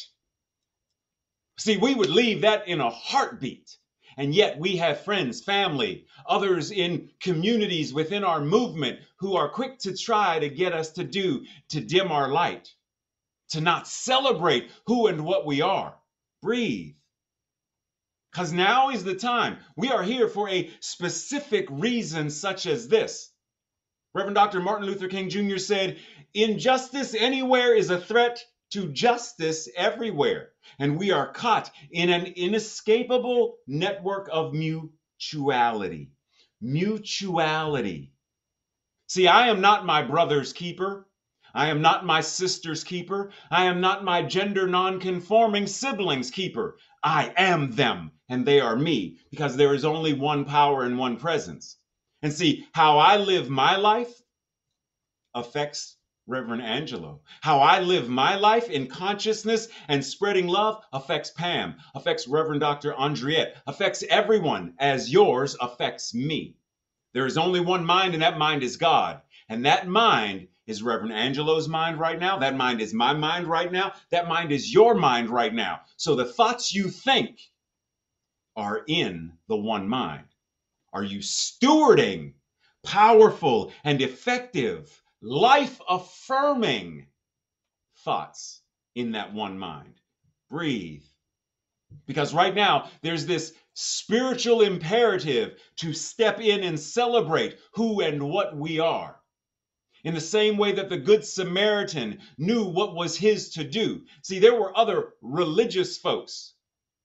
See, 1.59 1.77
we 1.77 1.95
would 1.95 2.11
leave 2.11 2.43
that 2.43 2.69
in 2.69 2.81
a 2.81 2.91
heartbeat. 2.91 3.71
And 4.17 4.35
yet 4.35 4.59
we 4.59 4.77
have 4.77 5.05
friends, 5.05 5.43
family, 5.43 6.07
others 6.27 6.71
in 6.71 7.11
communities 7.21 7.93
within 7.93 8.25
our 8.25 8.41
movement 8.41 9.01
who 9.19 9.37
are 9.37 9.49
quick 9.49 9.79
to 9.81 9.97
try 9.97 10.39
to 10.39 10.49
get 10.49 10.73
us 10.73 10.93
to 10.93 11.05
do, 11.05 11.45
to 11.71 11.81
dim 11.81 12.11
our 12.13 12.29
light, 12.29 12.69
to 13.51 13.61
not 13.61 13.87
celebrate 13.87 14.71
who 14.87 15.07
and 15.07 15.25
what 15.25 15.47
we 15.47 15.63
are. 15.63 15.95
Breathe. 16.43 16.95
Because 18.33 18.53
now 18.53 18.91
is 18.91 19.05
the 19.05 19.15
time. 19.15 19.59
We 19.77 19.91
are 19.91 20.03
here 20.03 20.29
for 20.29 20.49
a 20.49 20.71
specific 20.81 21.67
reason, 21.71 22.31
such 22.31 22.67
as 22.67 22.89
this. 22.89 23.31
Reverend 24.15 24.37
Dr. 24.37 24.61
Martin 24.61 24.87
Luther 24.87 25.09
King 25.09 25.29
Jr. 25.29 25.59
said, 25.59 25.99
Injustice 26.35 27.15
anywhere 27.15 27.75
is 27.75 27.91
a 27.91 28.01
threat 28.01 28.45
to 28.71 28.93
justice 28.93 29.69
everywhere. 29.77 30.51
And 30.79 30.99
we 30.99 31.11
are 31.11 31.33
caught 31.33 31.71
in 31.91 32.11
an 32.11 32.27
inescapable 32.27 33.57
network 33.67 34.29
of 34.33 34.55
mutuality. 34.55 36.11
Mutuality. 36.61 38.13
See, 39.09 39.27
I 39.27 39.49
am 39.49 39.61
not 39.61 39.87
my 39.87 40.03
brother's 40.03 40.53
keeper. 40.53 41.07
I 41.53 41.71
am 41.71 41.83
not 41.83 42.07
my 42.07 42.21
sister's 42.21 42.85
keeper. 42.85 43.33
I 43.51 43.65
am 43.65 43.81
not 43.81 44.05
my 44.05 44.23
gender 44.23 44.69
non-conforming 44.69 45.67
sibling's 45.67 46.31
keeper. 46.31 46.77
I 47.03 47.33
am 47.37 47.73
them, 47.73 48.13
and 48.29 48.47
they 48.47 48.61
are 48.61 48.77
me, 48.77 49.19
because 49.31 49.57
there 49.57 49.75
is 49.75 49.85
only 49.85 50.13
one 50.13 50.45
power 50.45 50.85
and 50.85 50.97
one 50.97 51.17
presence. 51.17 51.77
And 52.23 52.33
see, 52.33 52.67
how 52.73 52.99
I 52.99 53.17
live 53.17 53.51
my 53.51 53.77
life 53.77 54.13
affects 55.35 55.97
Reverend 56.31 56.63
Angelo. 56.63 57.21
How 57.41 57.59
I 57.59 57.81
live 57.81 58.09
my 58.09 58.37
life 58.37 58.71
in 58.71 58.87
consciousness 58.87 59.67
and 59.89 60.05
spreading 60.05 60.47
love 60.47 60.83
affects 60.93 61.31
Pam, 61.31 61.75
affects 61.95 62.29
Reverend 62.29 62.61
Dr. 62.61 62.93
Andriette, 62.93 63.57
affects 63.67 64.05
everyone 64.09 64.75
as 64.79 65.13
yours 65.13 65.57
affects 65.61 66.15
me. 66.15 66.55
There 67.13 67.27
is 67.27 67.37
only 67.37 67.59
one 67.59 67.85
mind, 67.85 68.15
and 68.15 68.23
that 68.23 68.39
mind 68.39 68.63
is 68.63 68.77
God. 68.77 69.21
And 69.49 69.67
that 69.67 69.89
mind 69.89 70.47
is 70.69 70.85
Reverend 70.85 71.13
Angelo's 71.13 71.67
mind 71.67 71.99
right 71.99 72.19
now. 72.19 72.39
That 72.39 72.57
mind 72.57 72.81
is 72.81 72.95
my 72.95 73.13
mind 73.13 73.49
right 73.49 73.73
now. 73.73 73.95
That 74.11 74.29
mind 74.29 74.53
is 74.53 74.73
your 74.73 74.95
mind 74.95 75.29
right 75.29 75.53
now. 75.53 75.81
So 75.97 76.15
the 76.15 76.33
thoughts 76.33 76.73
you 76.73 76.89
think 76.89 77.41
are 78.55 78.85
in 78.87 79.33
the 79.49 79.57
one 79.57 79.89
mind. 79.89 80.27
Are 80.93 81.03
you 81.03 81.19
stewarding 81.19 82.35
powerful 82.85 83.73
and 83.85 84.01
effective, 84.01 85.03
life 85.23 85.81
affirming 85.89 87.07
thoughts 88.05 88.63
in 88.95 89.13
that 89.13 89.35
one 89.35 89.59
mind? 89.59 90.01
Breathe. 90.49 91.05
Because 92.07 92.33
right 92.33 92.55
now, 92.55 92.91
there's 93.03 93.27
this 93.27 93.53
spiritual 93.75 94.63
imperative 94.63 95.61
to 95.77 95.93
step 95.93 96.41
in 96.41 96.63
and 96.63 96.79
celebrate 96.79 97.59
who 97.73 98.01
and 98.01 98.31
what 98.31 98.57
we 98.57 98.79
are. 98.79 99.21
In 100.05 100.15
the 100.15 100.21
same 100.21 100.57
way 100.57 100.73
that 100.73 100.89
the 100.89 100.97
Good 100.97 101.25
Samaritan 101.25 102.21
knew 102.39 102.65
what 102.65 102.95
was 102.95 103.17
his 103.17 103.51
to 103.51 103.65
do. 103.65 104.07
See, 104.23 104.39
there 104.39 104.59
were 104.59 104.77
other 104.77 105.13
religious 105.21 105.99
folks, 105.99 106.55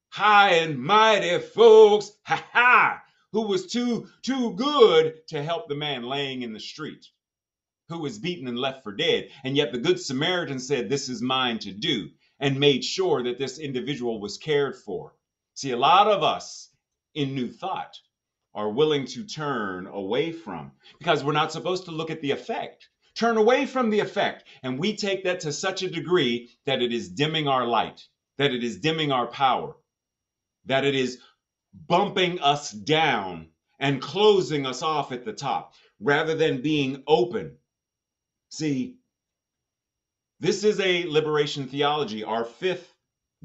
high 0.09 0.51
and 0.55 0.79
mighty 0.79 1.39
folks, 1.39 2.11
ha 2.23 2.41
ha, 2.53 3.03
who 3.33 3.41
was 3.41 3.67
too 3.67 4.07
too 4.21 4.53
good 4.53 5.27
to 5.27 5.43
help 5.43 5.67
the 5.67 5.75
man 5.75 6.03
laying 6.03 6.43
in 6.43 6.53
the 6.53 6.59
street 6.59 7.05
who 7.89 7.99
was 7.99 8.19
beaten 8.19 8.47
and 8.47 8.57
left 8.57 8.83
for 8.83 8.91
dead 8.91 9.29
and 9.43 9.55
yet 9.55 9.71
the 9.71 9.77
good 9.77 9.99
samaritan 9.99 10.59
said 10.59 10.89
this 10.89 11.09
is 11.09 11.21
mine 11.21 11.59
to 11.59 11.71
do 11.71 12.09
and 12.39 12.59
made 12.59 12.83
sure 12.83 13.23
that 13.23 13.37
this 13.37 13.59
individual 13.59 14.19
was 14.19 14.37
cared 14.37 14.75
for 14.75 15.13
see 15.53 15.71
a 15.71 15.77
lot 15.77 16.07
of 16.07 16.23
us 16.23 16.69
in 17.13 17.35
new 17.35 17.47
thought 17.49 17.97
are 18.53 18.69
willing 18.69 19.05
to 19.05 19.23
turn 19.23 19.87
away 19.87 20.31
from 20.31 20.71
because 20.99 21.23
we're 21.23 21.33
not 21.33 21.51
supposed 21.51 21.85
to 21.85 21.91
look 21.91 22.09
at 22.09 22.21
the 22.21 22.31
effect 22.31 22.89
turn 23.15 23.37
away 23.37 23.65
from 23.65 23.89
the 23.89 23.99
effect 23.99 24.43
and 24.63 24.79
we 24.79 24.95
take 24.95 25.23
that 25.23 25.39
to 25.39 25.51
such 25.51 25.83
a 25.83 25.89
degree 25.89 26.49
that 26.65 26.81
it 26.81 26.91
is 26.91 27.09
dimming 27.09 27.47
our 27.47 27.67
light 27.67 28.07
that 28.37 28.51
it 28.51 28.63
is 28.63 28.79
dimming 28.79 29.11
our 29.11 29.27
power 29.27 29.75
that 30.65 30.83
it 30.83 30.95
is 30.95 31.19
bumping 31.87 32.39
us 32.39 32.71
down 32.71 33.47
and 33.79 34.01
closing 34.01 34.65
us 34.65 34.81
off 34.81 35.11
at 35.11 35.25
the 35.25 35.33
top 35.33 35.73
rather 35.99 36.35
than 36.35 36.61
being 36.61 37.03
open. 37.07 37.57
See, 38.49 38.95
this 40.39 40.63
is 40.63 40.79
a 40.79 41.05
liberation 41.05 41.67
theology, 41.67 42.23
our 42.23 42.45
fifth 42.45 42.93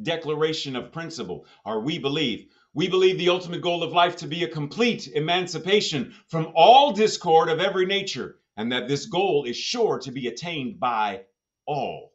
declaration 0.03 0.77
of 0.77 0.93
principle, 0.93 1.47
our 1.65 1.81
we 1.81 1.99
believe. 1.99 2.47
We 2.75 2.89
believe 2.89 3.19
the 3.19 3.29
ultimate 3.29 3.63
goal 3.63 3.83
of 3.83 3.93
life 3.93 4.17
to 4.17 4.27
be 4.27 4.45
a 4.45 4.49
complete 4.49 5.09
emancipation 5.09 6.15
from 6.29 6.53
all 6.55 6.93
discord 6.93 7.49
of 7.49 7.61
every 7.61 7.87
nature, 7.87 8.39
and 8.57 8.71
that 8.73 8.89
this 8.89 9.07
goal 9.07 9.45
is 9.45 9.57
sure 9.57 9.99
to 9.99 10.13
be 10.13 10.29
attained 10.29 10.79
by 10.79 11.23
all. 11.67 12.13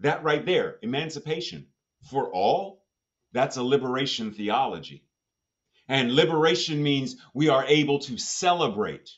That 0.00 0.22
right 0.22 0.44
there, 0.44 0.78
emancipation 0.82 1.66
for 2.10 2.32
all, 2.32 2.84
that's 3.32 3.56
a 3.56 3.62
liberation 3.62 4.32
theology. 4.32 5.04
And 5.88 6.14
liberation 6.14 6.82
means 6.82 7.16
we 7.34 7.48
are 7.48 7.64
able 7.66 7.98
to 8.00 8.18
celebrate. 8.18 9.10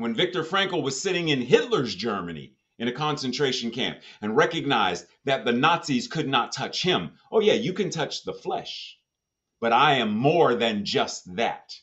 When 0.00 0.14
Viktor 0.14 0.44
Frankl 0.44 0.82
was 0.82 0.98
sitting 0.98 1.28
in 1.28 1.42
Hitler's 1.42 1.94
Germany 1.94 2.54
in 2.78 2.88
a 2.88 2.92
concentration 2.92 3.70
camp 3.70 4.00
and 4.22 4.34
recognized 4.34 5.04
that 5.26 5.44
the 5.44 5.52
Nazis 5.52 6.08
could 6.08 6.26
not 6.26 6.52
touch 6.52 6.82
him. 6.82 7.18
Oh, 7.30 7.40
yeah, 7.40 7.52
you 7.52 7.74
can 7.74 7.90
touch 7.90 8.24
the 8.24 8.32
flesh, 8.32 8.98
but 9.60 9.74
I 9.74 9.96
am 9.96 10.16
more 10.16 10.54
than 10.54 10.86
just 10.86 11.36
that. 11.36 11.74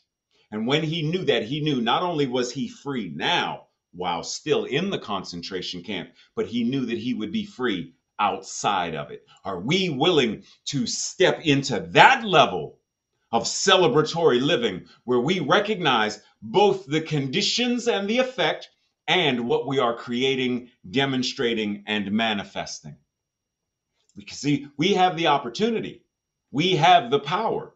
And 0.49 0.65
when 0.65 0.81
he 0.81 1.03
knew 1.03 1.25
that, 1.25 1.43
he 1.43 1.61
knew 1.61 1.79
not 1.79 2.01
only 2.01 2.25
was 2.25 2.51
he 2.51 2.67
free 2.67 3.11
now 3.15 3.67
while 3.91 4.23
still 4.23 4.65
in 4.65 4.89
the 4.89 4.97
concentration 4.97 5.83
camp, 5.83 6.09
but 6.35 6.47
he 6.47 6.63
knew 6.63 6.87
that 6.87 6.97
he 6.97 7.13
would 7.13 7.31
be 7.31 7.45
free 7.45 7.93
outside 8.17 8.95
of 8.95 9.11
it. 9.11 9.23
Are 9.45 9.59
we 9.59 9.89
willing 9.89 10.43
to 10.69 10.87
step 10.87 11.41
into 11.45 11.81
that 11.91 12.23
level 12.23 12.76
of 13.31 13.43
celebratory 13.43 14.41
living 14.41 14.85
where 15.03 15.19
we 15.19 15.39
recognize 15.39 16.21
both 16.41 16.85
the 16.85 17.01
conditions 17.01 17.87
and 17.87 18.09
the 18.09 18.19
effect 18.19 18.69
and 19.07 19.47
what 19.47 19.67
we 19.67 19.79
are 19.79 19.95
creating, 19.95 20.69
demonstrating, 20.89 21.83
and 21.87 22.11
manifesting. 22.11 22.97
Because 24.15 24.39
see, 24.39 24.67
we 24.77 24.93
have 24.93 25.15
the 25.15 25.27
opportunity, 25.27 26.03
we 26.51 26.75
have 26.75 27.11
the 27.11 27.19
power 27.19 27.73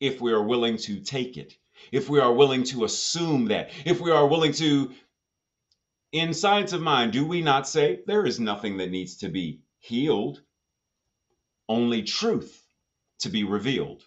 if 0.00 0.20
we 0.20 0.32
are 0.32 0.42
willing 0.42 0.76
to 0.76 1.00
take 1.00 1.36
it, 1.36 1.56
if 1.92 2.08
we 2.08 2.20
are 2.20 2.32
willing 2.32 2.64
to 2.64 2.84
assume 2.84 3.46
that, 3.46 3.70
if 3.84 4.00
we 4.00 4.10
are 4.10 4.26
willing 4.26 4.52
to, 4.52 4.92
in 6.12 6.34
science 6.34 6.72
of 6.72 6.82
mind, 6.82 7.12
do 7.12 7.24
we 7.24 7.40
not 7.40 7.68
say 7.68 8.00
there 8.06 8.26
is 8.26 8.38
nothing 8.38 8.78
that 8.78 8.90
needs 8.90 9.16
to 9.18 9.28
be 9.28 9.60
healed, 9.78 10.42
only 11.68 12.02
truth 12.02 12.65
to 13.20 13.28
be 13.28 13.44
revealed? 13.44 14.02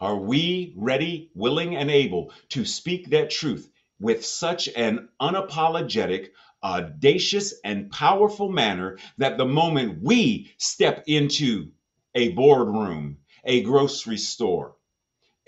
Are 0.00 0.16
we 0.16 0.74
ready, 0.76 1.30
willing, 1.34 1.76
and 1.76 1.90
able 1.90 2.32
to 2.50 2.64
speak 2.64 3.10
that 3.10 3.30
truth 3.30 3.70
with 4.00 4.24
such 4.24 4.68
an 4.68 5.08
unapologetic, 5.20 6.28
audacious, 6.62 7.54
and 7.64 7.90
powerful 7.90 8.50
manner 8.50 8.98
that 9.18 9.38
the 9.38 9.46
moment 9.46 10.02
we 10.02 10.52
step 10.58 11.04
into 11.06 11.70
a 12.14 12.30
boardroom, 12.32 13.18
a 13.44 13.62
grocery 13.62 14.18
store, 14.18 14.76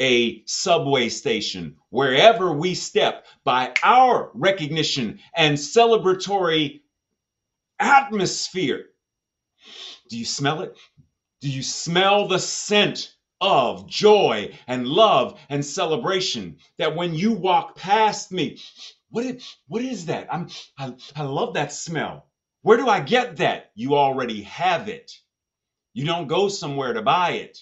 a 0.00 0.42
subway 0.46 1.08
station, 1.08 1.76
wherever 1.90 2.52
we 2.52 2.74
step, 2.74 3.26
by 3.44 3.72
our 3.82 4.30
recognition 4.34 5.20
and 5.36 5.56
celebratory 5.56 6.80
atmosphere. 7.80 8.86
Do 10.10 10.18
you 10.18 10.24
smell 10.24 10.62
it? 10.62 10.76
Do 11.42 11.50
you 11.50 11.62
smell 11.64 12.28
the 12.28 12.38
scent 12.38 13.16
of 13.40 13.88
joy 13.88 14.56
and 14.68 14.86
love 14.86 15.40
and 15.48 15.64
celebration? 15.64 16.58
That 16.78 16.94
when 16.94 17.14
you 17.14 17.32
walk 17.32 17.74
past 17.74 18.30
me 18.30 18.60
what 19.10 19.26
is, 19.26 19.56
what 19.66 19.82
is 19.82 20.06
that? 20.06 20.32
I'm 20.32 20.48
I, 20.78 20.94
I 21.16 21.22
love 21.24 21.54
that 21.54 21.72
smell. 21.72 22.28
Where 22.62 22.76
do 22.78 22.88
i 22.88 23.00
get 23.00 23.38
that? 23.38 23.72
You 23.74 23.96
already 23.96 24.42
have 24.42 24.88
it. 24.88 25.12
You 25.94 26.06
don't 26.06 26.28
go 26.28 26.48
somewhere 26.48 26.92
to 26.92 27.02
buy 27.02 27.32
it. 27.32 27.58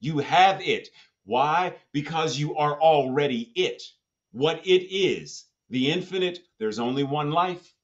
You 0.00 0.18
have 0.18 0.60
it. 0.60 0.90
Why? 1.24 1.76
Because 1.92 2.38
you 2.38 2.56
are 2.58 2.78
already 2.78 3.50
it. 3.56 3.82
What 4.32 4.60
it 4.66 4.94
is 4.94 5.46
the 5.70 5.90
infinite 5.90 6.40
there's 6.58 6.78
only 6.78 7.02
one 7.02 7.30
life. 7.32 7.74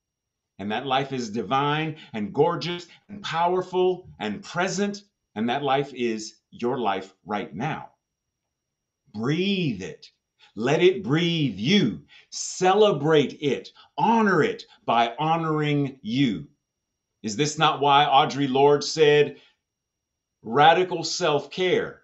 And 0.58 0.70
that 0.72 0.86
life 0.86 1.12
is 1.12 1.30
divine 1.30 1.96
and 2.12 2.34
gorgeous 2.34 2.86
and 3.08 3.22
powerful 3.22 4.08
and 4.20 4.44
present 4.44 5.02
and 5.34 5.48
that 5.48 5.62
life 5.62 5.92
is 5.94 6.34
your 6.50 6.78
life 6.78 7.14
right 7.24 7.54
now. 7.54 7.90
Breathe 9.14 9.82
it. 9.82 10.10
Let 10.54 10.82
it 10.82 11.02
breathe 11.02 11.58
you. 11.58 12.02
Celebrate 12.30 13.38
it. 13.40 13.70
Honor 13.96 14.42
it 14.42 14.64
by 14.84 15.14
honoring 15.18 15.98
you. 16.02 16.46
Is 17.22 17.36
this 17.36 17.56
not 17.56 17.80
why 17.80 18.04
Audre 18.04 18.50
Lorde 18.50 18.84
said 18.84 19.40
radical 20.42 21.04
self 21.04 21.50
care 21.50 22.02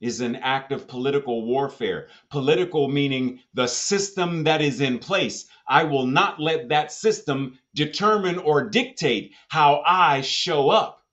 is 0.00 0.20
an 0.20 0.36
act 0.36 0.72
of 0.72 0.88
political 0.88 1.44
warfare? 1.44 2.08
Political 2.30 2.88
meaning 2.88 3.40
the 3.52 3.66
system 3.66 4.42
that 4.44 4.60
is 4.60 4.80
in 4.80 4.98
place. 4.98 5.46
I 5.68 5.84
will 5.84 6.06
not 6.06 6.40
let 6.40 6.68
that 6.70 6.90
system 6.92 7.58
determine 7.74 8.38
or 8.38 8.68
dictate 8.68 9.32
how 9.48 9.82
I 9.86 10.22
show 10.22 10.70
up. 10.70 11.03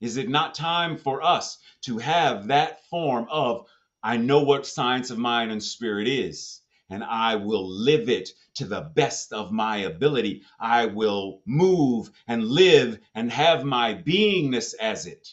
Is 0.00 0.16
it 0.16 0.30
not 0.30 0.54
time 0.54 0.96
for 0.96 1.22
us 1.22 1.58
to 1.82 1.98
have 1.98 2.46
that 2.46 2.86
form 2.86 3.26
of, 3.30 3.66
I 4.02 4.16
know 4.16 4.42
what 4.42 4.66
science 4.66 5.10
of 5.10 5.18
mind 5.18 5.52
and 5.52 5.62
spirit 5.62 6.08
is, 6.08 6.62
and 6.88 7.04
I 7.04 7.36
will 7.36 7.68
live 7.68 8.08
it 8.08 8.30
to 8.54 8.64
the 8.64 8.80
best 8.80 9.32
of 9.32 9.52
my 9.52 9.78
ability. 9.78 10.42
I 10.58 10.86
will 10.86 11.42
move 11.44 12.10
and 12.26 12.44
live 12.48 12.98
and 13.14 13.30
have 13.30 13.62
my 13.64 13.94
beingness 13.94 14.74
as 14.80 15.06
it. 15.06 15.28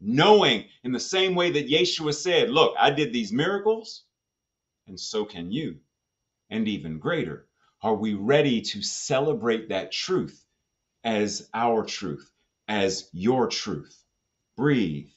Knowing 0.00 0.64
in 0.82 0.92
the 0.92 1.00
same 1.00 1.34
way 1.34 1.50
that 1.50 1.68
Yeshua 1.68 2.14
said, 2.14 2.48
Look, 2.48 2.74
I 2.78 2.90
did 2.90 3.12
these 3.12 3.32
miracles, 3.32 4.04
and 4.86 4.98
so 4.98 5.26
can 5.26 5.52
you, 5.52 5.78
and 6.48 6.66
even 6.66 6.98
greater. 6.98 7.48
Are 7.82 7.94
we 7.94 8.14
ready 8.14 8.62
to 8.62 8.82
celebrate 8.82 9.68
that 9.68 9.92
truth 9.92 10.42
as 11.04 11.50
our 11.52 11.84
truth? 11.84 12.32
As 12.70 13.10
your 13.12 13.48
truth. 13.48 14.00
Breathe. 14.56 15.08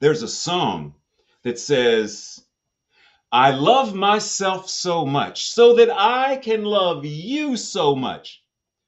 There's 0.00 0.24
a 0.24 0.28
song 0.28 0.94
that 1.44 1.60
says, 1.60 2.42
I 3.30 3.52
love 3.52 3.94
myself 3.94 4.68
so 4.68 5.06
much 5.06 5.46
so 5.46 5.76
that 5.76 5.90
I 5.92 6.36
can 6.38 6.64
love 6.64 7.04
you 7.04 7.56
so 7.56 7.94
much, 7.94 8.42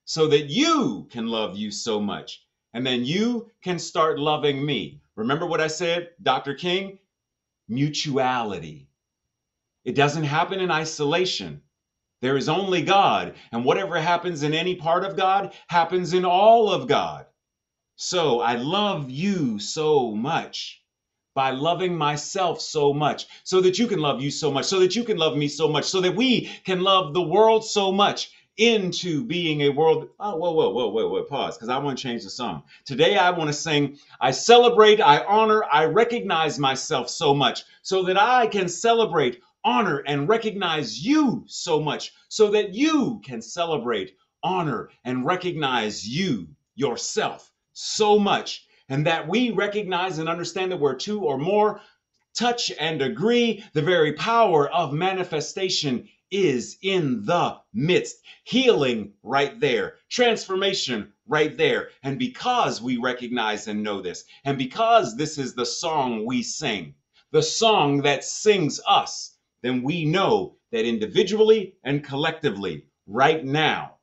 so 0.04 0.26
that 0.26 0.46
you 0.46 1.06
can 1.12 1.28
love 1.28 1.56
you 1.56 1.70
so 1.70 2.00
much, 2.00 2.44
and 2.74 2.84
then 2.84 3.04
you 3.04 3.48
can 3.62 3.78
start 3.78 4.18
loving 4.18 4.66
me. 4.66 5.00
Remember 5.14 5.46
what 5.46 5.60
I 5.60 5.68
said, 5.68 6.10
Dr. 6.20 6.54
King? 6.54 6.98
Mutuality. 7.68 8.88
It 9.84 9.94
doesn't 9.94 10.24
happen 10.24 10.58
in 10.58 10.72
isolation. 10.72 11.62
There 12.22 12.36
is 12.36 12.48
only 12.48 12.82
God, 12.82 13.36
and 13.52 13.64
whatever 13.64 14.00
happens 14.00 14.42
in 14.42 14.52
any 14.52 14.74
part 14.74 15.04
of 15.04 15.16
God 15.16 15.54
happens 15.68 16.12
in 16.12 16.24
all 16.24 16.72
of 16.72 16.88
God. 16.88 17.26
So 17.98 18.40
I 18.40 18.56
love 18.56 19.10
you 19.10 19.58
so 19.58 20.10
much 20.10 20.82
by 21.34 21.50
loving 21.50 21.96
myself 21.96 22.60
so 22.60 22.92
much, 22.92 23.26
so 23.42 23.62
that 23.62 23.78
you 23.78 23.86
can 23.86 24.00
love 24.00 24.20
you 24.20 24.30
so 24.30 24.50
much, 24.50 24.66
so 24.66 24.78
that 24.80 24.94
you 24.94 25.02
can 25.02 25.16
love 25.16 25.34
me 25.34 25.48
so 25.48 25.66
much, 25.66 25.86
so 25.86 26.02
that 26.02 26.14
we 26.14 26.50
can 26.64 26.82
love 26.82 27.14
the 27.14 27.22
world 27.22 27.64
so 27.64 27.90
much 27.90 28.32
into 28.58 29.24
being 29.24 29.62
a 29.62 29.70
world. 29.70 30.10
Oh, 30.20 30.36
whoa, 30.36 30.52
whoa, 30.52 30.70
whoa, 30.70 30.88
whoa, 30.88 31.08
whoa, 31.08 31.22
pause, 31.24 31.56
because 31.56 31.70
I 31.70 31.78
want 31.78 31.96
to 31.96 32.02
change 32.02 32.22
the 32.22 32.28
song. 32.28 32.64
Today 32.84 33.16
I 33.16 33.30
want 33.30 33.48
to 33.48 33.54
sing, 33.54 33.98
I 34.20 34.30
celebrate, 34.30 35.00
I 35.00 35.24
honor, 35.24 35.64
I 35.72 35.86
recognize 35.86 36.58
myself 36.58 37.08
so 37.08 37.34
much, 37.34 37.64
so 37.80 38.02
that 38.02 38.20
I 38.20 38.46
can 38.46 38.68
celebrate, 38.68 39.40
honor, 39.64 40.02
and 40.06 40.28
recognize 40.28 41.02
you 41.02 41.44
so 41.46 41.80
much, 41.80 42.12
so 42.28 42.50
that 42.50 42.74
you 42.74 43.22
can 43.24 43.40
celebrate, 43.40 44.16
honor, 44.42 44.90
and 45.04 45.24
recognize 45.24 46.06
you 46.06 46.48
yourself 46.74 47.50
so 47.78 48.18
much, 48.18 48.64
and 48.88 49.04
that 49.06 49.28
we 49.28 49.50
recognize 49.50 50.18
and 50.18 50.30
understand 50.30 50.72
that 50.72 50.80
where 50.80 50.94
two 50.94 51.20
or 51.20 51.36
more 51.36 51.82
touch 52.34 52.72
and 52.80 53.02
agree, 53.02 53.62
the 53.74 53.82
very 53.82 54.14
power 54.14 54.66
of 54.70 54.94
manifestation 54.94 56.08
is 56.30 56.78
in 56.80 57.22
the 57.26 57.56
midst. 57.74 58.16
Healing 58.44 59.12
right 59.22 59.60
there, 59.60 59.96
transformation 60.08 61.12
right 61.26 61.54
there. 61.58 61.90
And 62.02 62.18
because 62.18 62.80
we 62.80 62.96
recognize 62.96 63.68
and 63.68 63.82
know 63.82 64.00
this, 64.00 64.24
and 64.46 64.56
because 64.56 65.14
this 65.14 65.36
is 65.36 65.54
the 65.54 65.66
song 65.66 66.24
we 66.24 66.42
sing, 66.42 66.94
the 67.30 67.42
song 67.42 68.02
that 68.02 68.24
sings 68.24 68.80
us, 68.88 69.36
then 69.60 69.82
we 69.82 70.06
know 70.06 70.56
that 70.72 70.86
individually 70.86 71.74
and 71.84 72.02
collectively, 72.02 72.86
right 73.06 73.44
now, 73.44 73.96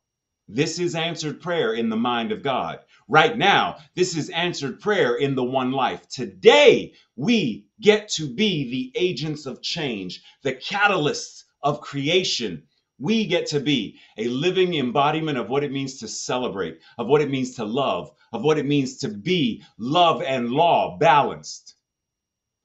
this 0.47 0.77
is 0.77 0.93
answered 0.93 1.41
prayer 1.41 1.73
in 1.73 1.89
the 1.89 1.95
mind 1.95 2.31
of 2.31 2.43
God. 2.43 2.79
Right 3.13 3.37
now, 3.37 3.77
this 3.93 4.17
is 4.17 4.31
answered 4.31 4.79
prayer 4.79 5.13
in 5.13 5.35
the 5.35 5.43
one 5.43 5.71
life. 5.71 6.09
Today, 6.09 6.93
we 7.15 7.67
get 7.79 8.09
to 8.13 8.27
be 8.27 8.67
the 8.71 8.91
agents 8.99 9.45
of 9.45 9.61
change, 9.61 10.23
the 10.41 10.55
catalysts 10.55 11.43
of 11.61 11.79
creation. 11.79 12.63
We 12.97 13.27
get 13.27 13.45
to 13.49 13.59
be 13.59 13.99
a 14.17 14.29
living 14.29 14.73
embodiment 14.73 15.37
of 15.37 15.47
what 15.47 15.63
it 15.63 15.71
means 15.71 15.99
to 15.99 16.07
celebrate, 16.07 16.79
of 16.97 17.05
what 17.05 17.21
it 17.21 17.29
means 17.29 17.53
to 17.57 17.65
love, 17.65 18.09
of 18.31 18.41
what 18.41 18.57
it 18.57 18.65
means 18.65 18.97
to 19.01 19.09
be 19.09 19.61
love 19.77 20.23
and 20.23 20.49
law 20.49 20.97
balanced, 20.97 21.75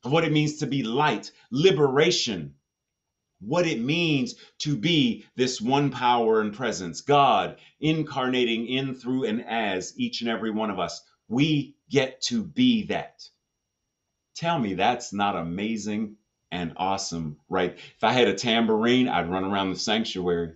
of 0.02 0.12
what 0.12 0.24
it 0.24 0.32
means 0.32 0.56
to 0.60 0.66
be 0.66 0.82
light, 0.82 1.30
liberation, 1.50 2.54
what 3.40 3.66
it 3.66 3.80
means 3.80 4.36
to 4.60 4.76
be 4.76 5.24
this 5.36 5.60
one 5.60 5.90
power 5.90 6.40
and 6.40 6.54
presence, 6.54 7.00
God 7.00 7.56
incarnating 7.80 8.66
in, 8.66 8.94
through, 8.94 9.24
and 9.24 9.44
as 9.46 9.94
each 9.98 10.20
and 10.20 10.30
every 10.30 10.50
one 10.50 10.70
of 10.70 10.78
us. 10.78 11.02
We 11.28 11.76
get 11.90 12.20
to 12.22 12.42
be 12.44 12.84
that. 12.86 13.22
Tell 14.36 14.58
me 14.58 14.74
that's 14.74 15.12
not 15.12 15.36
amazing 15.36 16.16
and 16.50 16.72
awesome, 16.76 17.38
right? 17.48 17.76
If 17.76 18.04
I 18.04 18.12
had 18.12 18.28
a 18.28 18.34
tambourine, 18.34 19.08
I'd 19.08 19.30
run 19.30 19.44
around 19.44 19.72
the 19.72 19.78
sanctuary. 19.78 20.54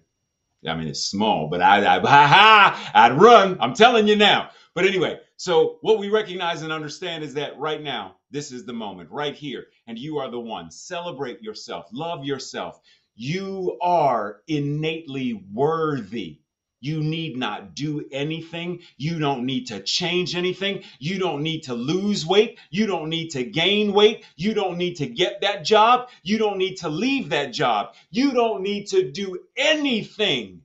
I 0.67 0.75
mean, 0.75 0.89
it's 0.89 1.03
small, 1.03 1.49
but 1.49 1.61
I, 1.61 1.97
I, 1.97 2.01
ha, 2.01 2.91
I'd 2.95 3.21
run. 3.21 3.59
I'm 3.61 3.75
telling 3.75 4.09
you 4.09 4.17
now. 4.17 4.51
But 4.75 4.87
anyway, 4.87 5.21
so 5.37 5.79
what 5.83 5.99
we 5.99 6.09
recognize 6.09 6.63
and 6.63 6.73
understand 6.73 7.25
is 7.25 7.35
that 7.35 7.59
right 7.59 7.83
now, 7.83 8.17
this 8.31 8.53
is 8.53 8.65
the 8.65 8.73
moment, 8.73 9.11
right 9.11 9.35
here, 9.35 9.67
and 9.87 9.99
you 9.99 10.19
are 10.19 10.31
the 10.31 10.41
one. 10.41 10.71
Celebrate 10.71 11.43
yourself, 11.43 11.89
love 11.93 12.25
yourself. 12.25 12.81
You 13.15 13.79
are 13.83 14.41
innately 14.49 15.35
worthy. 15.53 16.39
You 16.81 17.01
need 17.03 17.37
not 17.37 17.77
do 17.77 18.09
anything. 18.11 18.81
You 18.97 19.19
don't 19.19 19.45
need 19.45 19.67
to 19.67 19.81
change 19.83 20.35
anything. 20.35 20.83
You 20.99 21.19
don't 21.19 21.43
need 21.43 21.65
to 21.65 21.75
lose 21.75 22.27
weight. 22.27 22.59
You 22.71 22.87
don't 22.87 23.11
need 23.11 23.29
to 23.33 23.45
gain 23.45 23.93
weight. 23.93 24.25
You 24.37 24.55
don't 24.55 24.79
need 24.79 24.97
to 24.97 25.07
get 25.07 25.43
that 25.43 25.65
job. 25.65 26.09
You 26.25 26.39
don't 26.39 26.59
need 26.59 26.77
to 26.79 26.89
leave 26.89 27.29
that 27.29 27.53
job. 27.53 27.95
You 28.11 28.33
don't 28.33 28.63
need 28.63 28.89
to 28.89 29.13
do 29.13 29.39
anything 29.57 30.63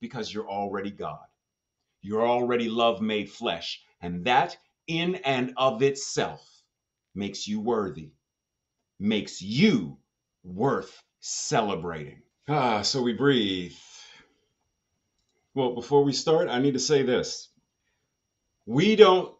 because 0.00 0.32
you're 0.32 0.48
already 0.48 0.92
God. 0.92 1.18
You're 2.02 2.26
already 2.26 2.68
love 2.68 3.00
made 3.00 3.30
flesh. 3.30 3.82
And 4.00 4.24
that 4.24 4.56
in 4.86 5.16
and 5.16 5.52
of 5.56 5.82
itself 5.82 6.46
makes 7.14 7.46
you 7.46 7.60
worthy, 7.60 8.12
makes 8.98 9.42
you 9.42 9.98
worth 10.42 11.02
celebrating. 11.20 12.22
Ah, 12.48 12.82
so 12.82 13.02
we 13.02 13.12
breathe. 13.12 13.74
Well, 15.54 15.74
before 15.74 16.02
we 16.04 16.12
start, 16.12 16.48
I 16.48 16.60
need 16.60 16.74
to 16.74 16.80
say 16.80 17.02
this. 17.02 17.48
We 18.66 18.96
don't, 18.96 19.34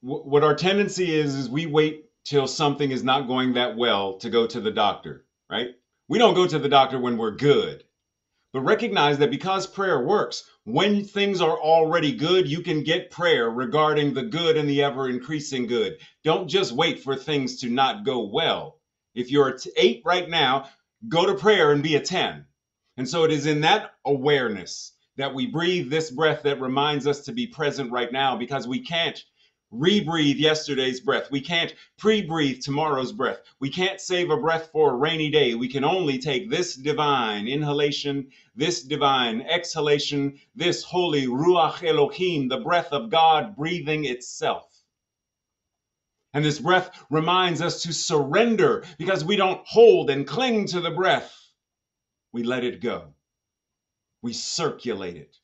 what 0.00 0.44
our 0.44 0.54
tendency 0.54 1.14
is, 1.14 1.34
is 1.34 1.48
we 1.48 1.66
wait 1.66 2.04
till 2.24 2.46
something 2.46 2.90
is 2.90 3.02
not 3.02 3.26
going 3.26 3.54
that 3.54 3.76
well 3.76 4.18
to 4.18 4.30
go 4.30 4.46
to 4.46 4.60
the 4.60 4.70
doctor, 4.70 5.24
right? 5.50 5.68
We 6.08 6.18
don't 6.18 6.34
go 6.34 6.46
to 6.46 6.58
the 6.58 6.68
doctor 6.68 6.98
when 6.98 7.16
we're 7.16 7.36
good. 7.36 7.84
But 8.54 8.60
recognize 8.60 9.18
that 9.18 9.32
because 9.32 9.66
prayer 9.66 10.00
works, 10.00 10.44
when 10.62 11.04
things 11.04 11.40
are 11.40 11.58
already 11.58 12.12
good, 12.12 12.48
you 12.48 12.60
can 12.60 12.84
get 12.84 13.10
prayer 13.10 13.50
regarding 13.50 14.14
the 14.14 14.22
good 14.22 14.56
and 14.56 14.70
the 14.70 14.84
ever 14.84 15.08
increasing 15.08 15.66
good. 15.66 15.98
Don't 16.22 16.46
just 16.46 16.70
wait 16.70 17.02
for 17.02 17.16
things 17.16 17.60
to 17.62 17.68
not 17.68 18.04
go 18.04 18.28
well. 18.28 18.78
If 19.12 19.32
you're 19.32 19.48
at 19.48 19.66
eight 19.76 20.02
right 20.04 20.30
now, 20.30 20.70
go 21.08 21.26
to 21.26 21.34
prayer 21.34 21.72
and 21.72 21.82
be 21.82 21.96
a 21.96 22.00
10. 22.00 22.46
And 22.96 23.08
so 23.08 23.24
it 23.24 23.32
is 23.32 23.46
in 23.46 23.62
that 23.62 23.94
awareness 24.06 24.92
that 25.16 25.34
we 25.34 25.48
breathe 25.48 25.90
this 25.90 26.12
breath 26.12 26.44
that 26.44 26.60
reminds 26.60 27.08
us 27.08 27.22
to 27.22 27.32
be 27.32 27.48
present 27.48 27.90
right 27.90 28.12
now 28.12 28.36
because 28.36 28.68
we 28.68 28.78
can't 28.78 29.20
rebreathe 29.74 30.38
yesterday's 30.38 31.00
breath. 31.00 31.30
We 31.30 31.40
can't 31.40 31.74
pre 31.98 32.22
breathe 32.22 32.60
tomorrow's 32.60 33.12
breath. 33.12 33.40
We 33.60 33.70
can't 33.70 34.00
save 34.00 34.30
a 34.30 34.36
breath 34.36 34.70
for 34.72 34.92
a 34.92 34.96
rainy 34.96 35.30
day. 35.30 35.54
We 35.54 35.68
can 35.68 35.84
only 35.84 36.18
take 36.18 36.48
this 36.48 36.74
divine 36.74 37.48
inhalation, 37.48 38.28
this 38.54 38.82
divine 38.82 39.42
exhalation, 39.42 40.38
this 40.54 40.82
holy 40.84 41.26
Ruach 41.26 41.82
Elohim, 41.82 42.48
the 42.48 42.60
breath 42.60 42.92
of 42.92 43.10
God 43.10 43.56
breathing 43.56 44.04
itself. 44.04 44.70
And 46.32 46.44
this 46.44 46.58
breath 46.58 46.90
reminds 47.10 47.62
us 47.62 47.82
to 47.82 47.92
surrender 47.92 48.84
because 48.98 49.24
we 49.24 49.36
don't 49.36 49.64
hold 49.66 50.10
and 50.10 50.26
cling 50.26 50.66
to 50.66 50.80
the 50.80 50.90
breath. 50.90 51.32
We 52.32 52.42
let 52.42 52.64
it 52.64 52.80
go. 52.80 53.14
We 54.20 54.32
circulate 54.32 55.16
it. 55.16 55.36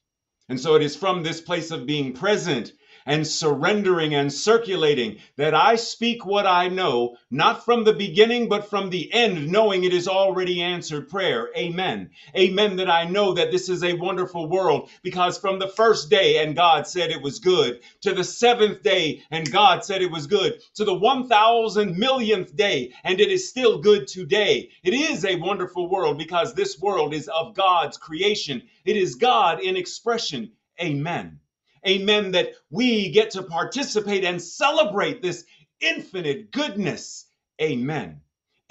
And 0.49 0.59
so 0.59 0.75
it 0.75 0.83
is 0.83 0.97
from 0.97 1.23
this 1.23 1.41
place 1.41 1.71
of 1.71 1.87
being 1.87 2.13
present 2.13 2.73
and 3.07 3.27
surrendering 3.27 4.15
and 4.15 4.33
circulating, 4.33 5.19
that 5.37 5.55
I 5.55 5.77
speak 5.77 6.25
what 6.27 6.47
I 6.47 6.69
know, 6.69 7.17
not 7.31 7.65
from 7.65 7.85
the 7.85 7.93
beginning, 7.93 8.49
but 8.49 8.71
from 8.71 8.91
the 8.91 9.13
end, 9.13 9.49
knowing 9.49 9.85
it 9.85 9.93
is 9.93 10.09
already 10.09 10.63
answered 10.63 11.09
prayer. 11.09 11.51
Amen. 11.57 12.11
Amen. 12.37 12.77
That 12.77 12.91
I 12.91 13.05
know 13.05 13.35
that 13.35 13.51
this 13.51 13.69
is 13.69 13.85
a 13.85 13.95
wonderful 13.95 14.49
world 14.49 14.91
because 15.03 15.39
from 15.39 15.59
the 15.59 15.69
first 15.69 16.11
day, 16.11 16.43
and 16.43 16.57
God 16.57 16.87
said 16.87 17.11
it 17.11 17.23
was 17.23 17.41
good, 17.41 17.81
to 18.03 18.15
the 18.15 18.25
seventh 18.25 18.83
day, 18.83 19.23
and 19.31 19.51
God 19.51 19.85
said 19.85 20.03
it 20.03 20.11
was 20.11 20.27
good, 20.29 20.63
to 20.75 20.85
the 20.85 20.95
one 20.95 21.29
thousand 21.29 21.99
millionth 21.99 22.57
day, 22.57 22.93
and 23.05 23.21
it 23.21 23.31
is 23.31 23.49
still 23.49 23.81
good 23.81 24.09
today. 24.09 24.71
It 24.85 24.95
is 24.95 25.25
a 25.25 25.37
wonderful 25.37 25.91
world 25.91 26.19
because 26.19 26.55
this 26.55 26.79
world 26.81 27.15
is 27.15 27.29
of 27.29 27.55
God's 27.55 27.99
creation. 27.99 28.63
It 28.85 28.97
is 28.97 29.17
God 29.17 29.61
in 29.61 29.77
expression. 29.77 30.53
Amen 30.81 31.40
amen, 31.87 32.33
that 32.33 32.53
we 32.71 33.11
get 33.11 33.33
to 33.33 33.43
participate 33.43 34.25
and 34.25 34.41
celebrate 34.43 35.23
this 35.23 35.45
infinite 35.81 36.51
goodness. 36.53 37.27
Amen. 37.61 38.21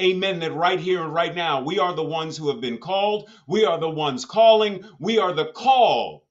Amen. 0.02 0.40
That 0.40 0.54
right 0.54 0.80
here 0.80 1.04
and 1.04 1.14
right 1.14 1.36
now, 1.36 1.62
we 1.62 1.80
are 1.80 1.94
the 1.94 2.04
ones 2.04 2.38
who 2.38 2.50
have 2.50 2.62
been 2.62 2.78
called. 2.78 3.30
We 3.48 3.66
are 3.66 3.80
the 3.80 3.90
ones 3.90 4.26
calling. 4.26 4.84
We 5.00 5.20
are 5.20 5.34
the 5.34 5.52
call. 5.52 6.26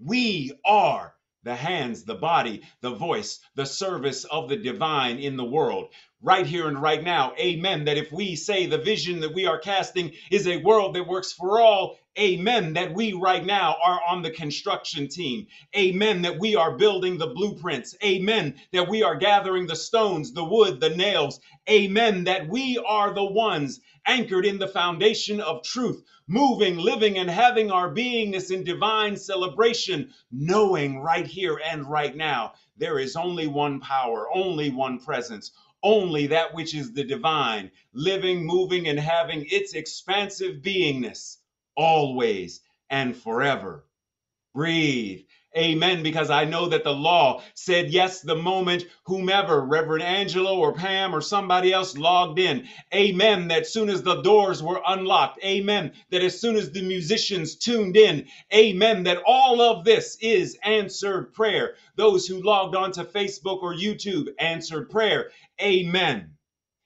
We 0.00 0.52
are 0.64 1.14
the 1.44 1.54
hands, 1.54 2.04
the 2.04 2.14
body, 2.14 2.62
the 2.80 2.94
voice, 2.94 3.40
the 3.54 3.66
service 3.66 4.24
of 4.24 4.48
the 4.48 4.56
divine 4.56 5.18
in 5.18 5.36
the 5.36 5.44
world. 5.44 5.92
Right 6.22 6.46
here 6.46 6.68
and 6.68 6.80
right 6.80 7.02
now. 7.02 7.32
Amen. 7.38 7.84
That 7.84 7.98
if 7.98 8.12
we 8.12 8.36
say 8.36 8.66
the 8.66 8.78
vision 8.78 9.20
that 9.20 9.34
we 9.34 9.46
are 9.46 9.58
casting 9.58 10.12
is 10.30 10.46
a 10.46 10.62
world 10.62 10.94
that 10.94 11.06
works 11.08 11.32
for 11.32 11.60
all, 11.60 11.98
Amen. 12.18 12.74
That 12.74 12.92
we 12.92 13.14
right 13.14 13.44
now 13.44 13.76
are 13.84 14.00
on 14.08 14.20
the 14.20 14.30
construction 14.30 15.08
team. 15.08 15.46
Amen. 15.76 16.22
That 16.22 16.38
we 16.38 16.54
are 16.56 16.76
building 16.76 17.16
the 17.16 17.28
blueprints. 17.28 17.96
Amen. 18.04 18.54
That 18.72 18.88
we 18.88 19.02
are 19.02 19.16
gathering 19.16 19.66
the 19.66 19.76
stones, 19.76 20.32
the 20.32 20.44
wood, 20.44 20.80
the 20.80 20.90
nails. 20.90 21.40
Amen. 21.70 22.24
That 22.24 22.48
we 22.48 22.78
are 22.86 23.14
the 23.14 23.24
ones 23.24 23.80
anchored 24.06 24.44
in 24.44 24.58
the 24.58 24.68
foundation 24.68 25.40
of 25.40 25.62
truth, 25.62 26.02
moving, 26.28 26.76
living, 26.76 27.16
and 27.18 27.30
having 27.30 27.70
our 27.70 27.94
beingness 27.94 28.50
in 28.50 28.64
divine 28.64 29.16
celebration, 29.16 30.12
knowing 30.30 31.00
right 31.00 31.26
here 31.26 31.60
and 31.64 31.88
right 31.88 32.14
now 32.14 32.52
there 32.76 32.98
is 32.98 33.16
only 33.16 33.46
one 33.46 33.80
power, 33.80 34.26
only 34.34 34.70
one 34.70 34.98
presence, 34.98 35.52
only 35.82 36.28
that 36.28 36.54
which 36.54 36.74
is 36.74 36.92
the 36.92 37.04
divine, 37.04 37.70
living, 37.94 38.46
moving, 38.46 38.88
and 38.88 38.98
having 38.98 39.46
its 39.50 39.74
expansive 39.74 40.62
beingness 40.62 41.38
always 41.76 42.60
and 42.90 43.16
forever. 43.16 43.86
Breathe. 44.54 45.26
Amen. 45.56 46.02
Because 46.02 46.30
I 46.30 46.44
know 46.44 46.66
that 46.68 46.84
the 46.84 46.94
law 46.94 47.42
said 47.54 47.90
yes 47.90 48.20
the 48.22 48.36
moment 48.36 48.86
whomever, 49.04 49.60
Reverend 49.60 50.02
Angelo 50.02 50.58
or 50.58 50.72
Pam 50.72 51.14
or 51.14 51.20
somebody 51.20 51.72
else 51.72 51.96
logged 51.96 52.38
in. 52.38 52.66
Amen. 52.94 53.48
That 53.48 53.66
soon 53.66 53.90
as 53.90 54.02
the 54.02 54.22
doors 54.22 54.62
were 54.62 54.80
unlocked. 54.86 55.44
Amen. 55.44 55.92
That 56.10 56.22
as 56.22 56.40
soon 56.40 56.56
as 56.56 56.70
the 56.70 56.82
musicians 56.82 57.56
tuned 57.56 57.96
in. 57.96 58.26
Amen. 58.54 59.04
That 59.04 59.22
all 59.26 59.60
of 59.60 59.84
this 59.84 60.16
is 60.20 60.58
answered 60.64 61.34
prayer. 61.34 61.74
Those 61.96 62.26
who 62.26 62.42
logged 62.42 62.74
onto 62.74 63.04
Facebook 63.04 63.62
or 63.62 63.74
YouTube 63.74 64.28
answered 64.38 64.90
prayer. 64.90 65.30
Amen. 65.60 66.32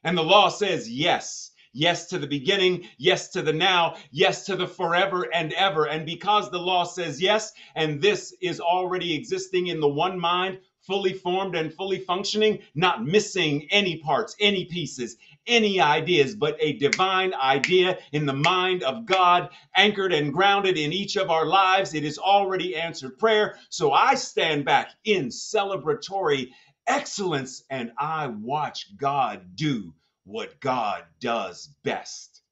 And 0.05 0.19
the 0.19 0.23
law 0.25 0.49
says 0.49 0.91
yes. 0.91 1.53
Yes 1.79 2.07
to 2.07 2.19
the 2.19 2.27
beginning, 2.27 2.89
yes 2.97 3.29
to 3.33 3.43
the 3.43 3.53
now, 3.53 3.97
yes 4.11 4.47
to 4.47 4.57
the 4.57 4.67
forever 4.67 5.29
and 5.35 5.53
ever. 5.53 5.87
And 5.87 6.07
because 6.07 6.51
the 6.51 6.59
law 6.59 6.85
says 6.85 7.21
yes, 7.21 7.53
and 7.75 8.01
this 8.01 8.35
is 8.41 8.61
already 8.61 9.15
existing 9.15 9.67
in 9.67 9.79
the 9.81 9.89
one 9.89 10.19
mind, 10.19 10.61
fully 10.81 11.13
formed 11.13 11.55
and 11.55 11.75
fully 11.75 11.99
functioning, 11.99 12.61
not 12.75 13.05
missing 13.05 13.69
any 13.71 13.99
parts, 13.99 14.35
any 14.41 14.65
pieces, 14.65 15.19
any 15.47 15.79
ideas, 15.79 16.35
but 16.35 16.57
a 16.61 16.79
divine 16.79 17.35
idea 17.35 17.99
in 18.13 18.25
the 18.25 18.33
mind 18.33 18.83
of 18.83 19.05
God, 19.05 19.51
anchored 19.77 20.15
and 20.15 20.33
grounded 20.33 20.79
in 20.79 20.95
each 20.95 21.17
of 21.17 21.29
our 21.31 21.45
lives. 21.45 21.93
It 21.93 22.05
is 22.05 22.19
already 22.19 22.75
answered 22.75 23.19
prayer. 23.19 23.59
So 23.69 23.93
I 23.93 24.15
stand 24.15 24.65
back 24.65 24.93
in 25.05 25.27
celebratory 25.29 26.53
excellence 26.87 27.65
and 27.69 27.93
I 27.99 28.29
watch 28.29 28.97
God 28.97 29.57
do 29.57 29.93
what 30.27 30.61
God 30.61 31.05
does 31.21 31.69
best. 31.85 32.43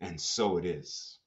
And 0.00 0.20
so 0.20 0.58
it 0.58 0.66
is. 0.66 1.17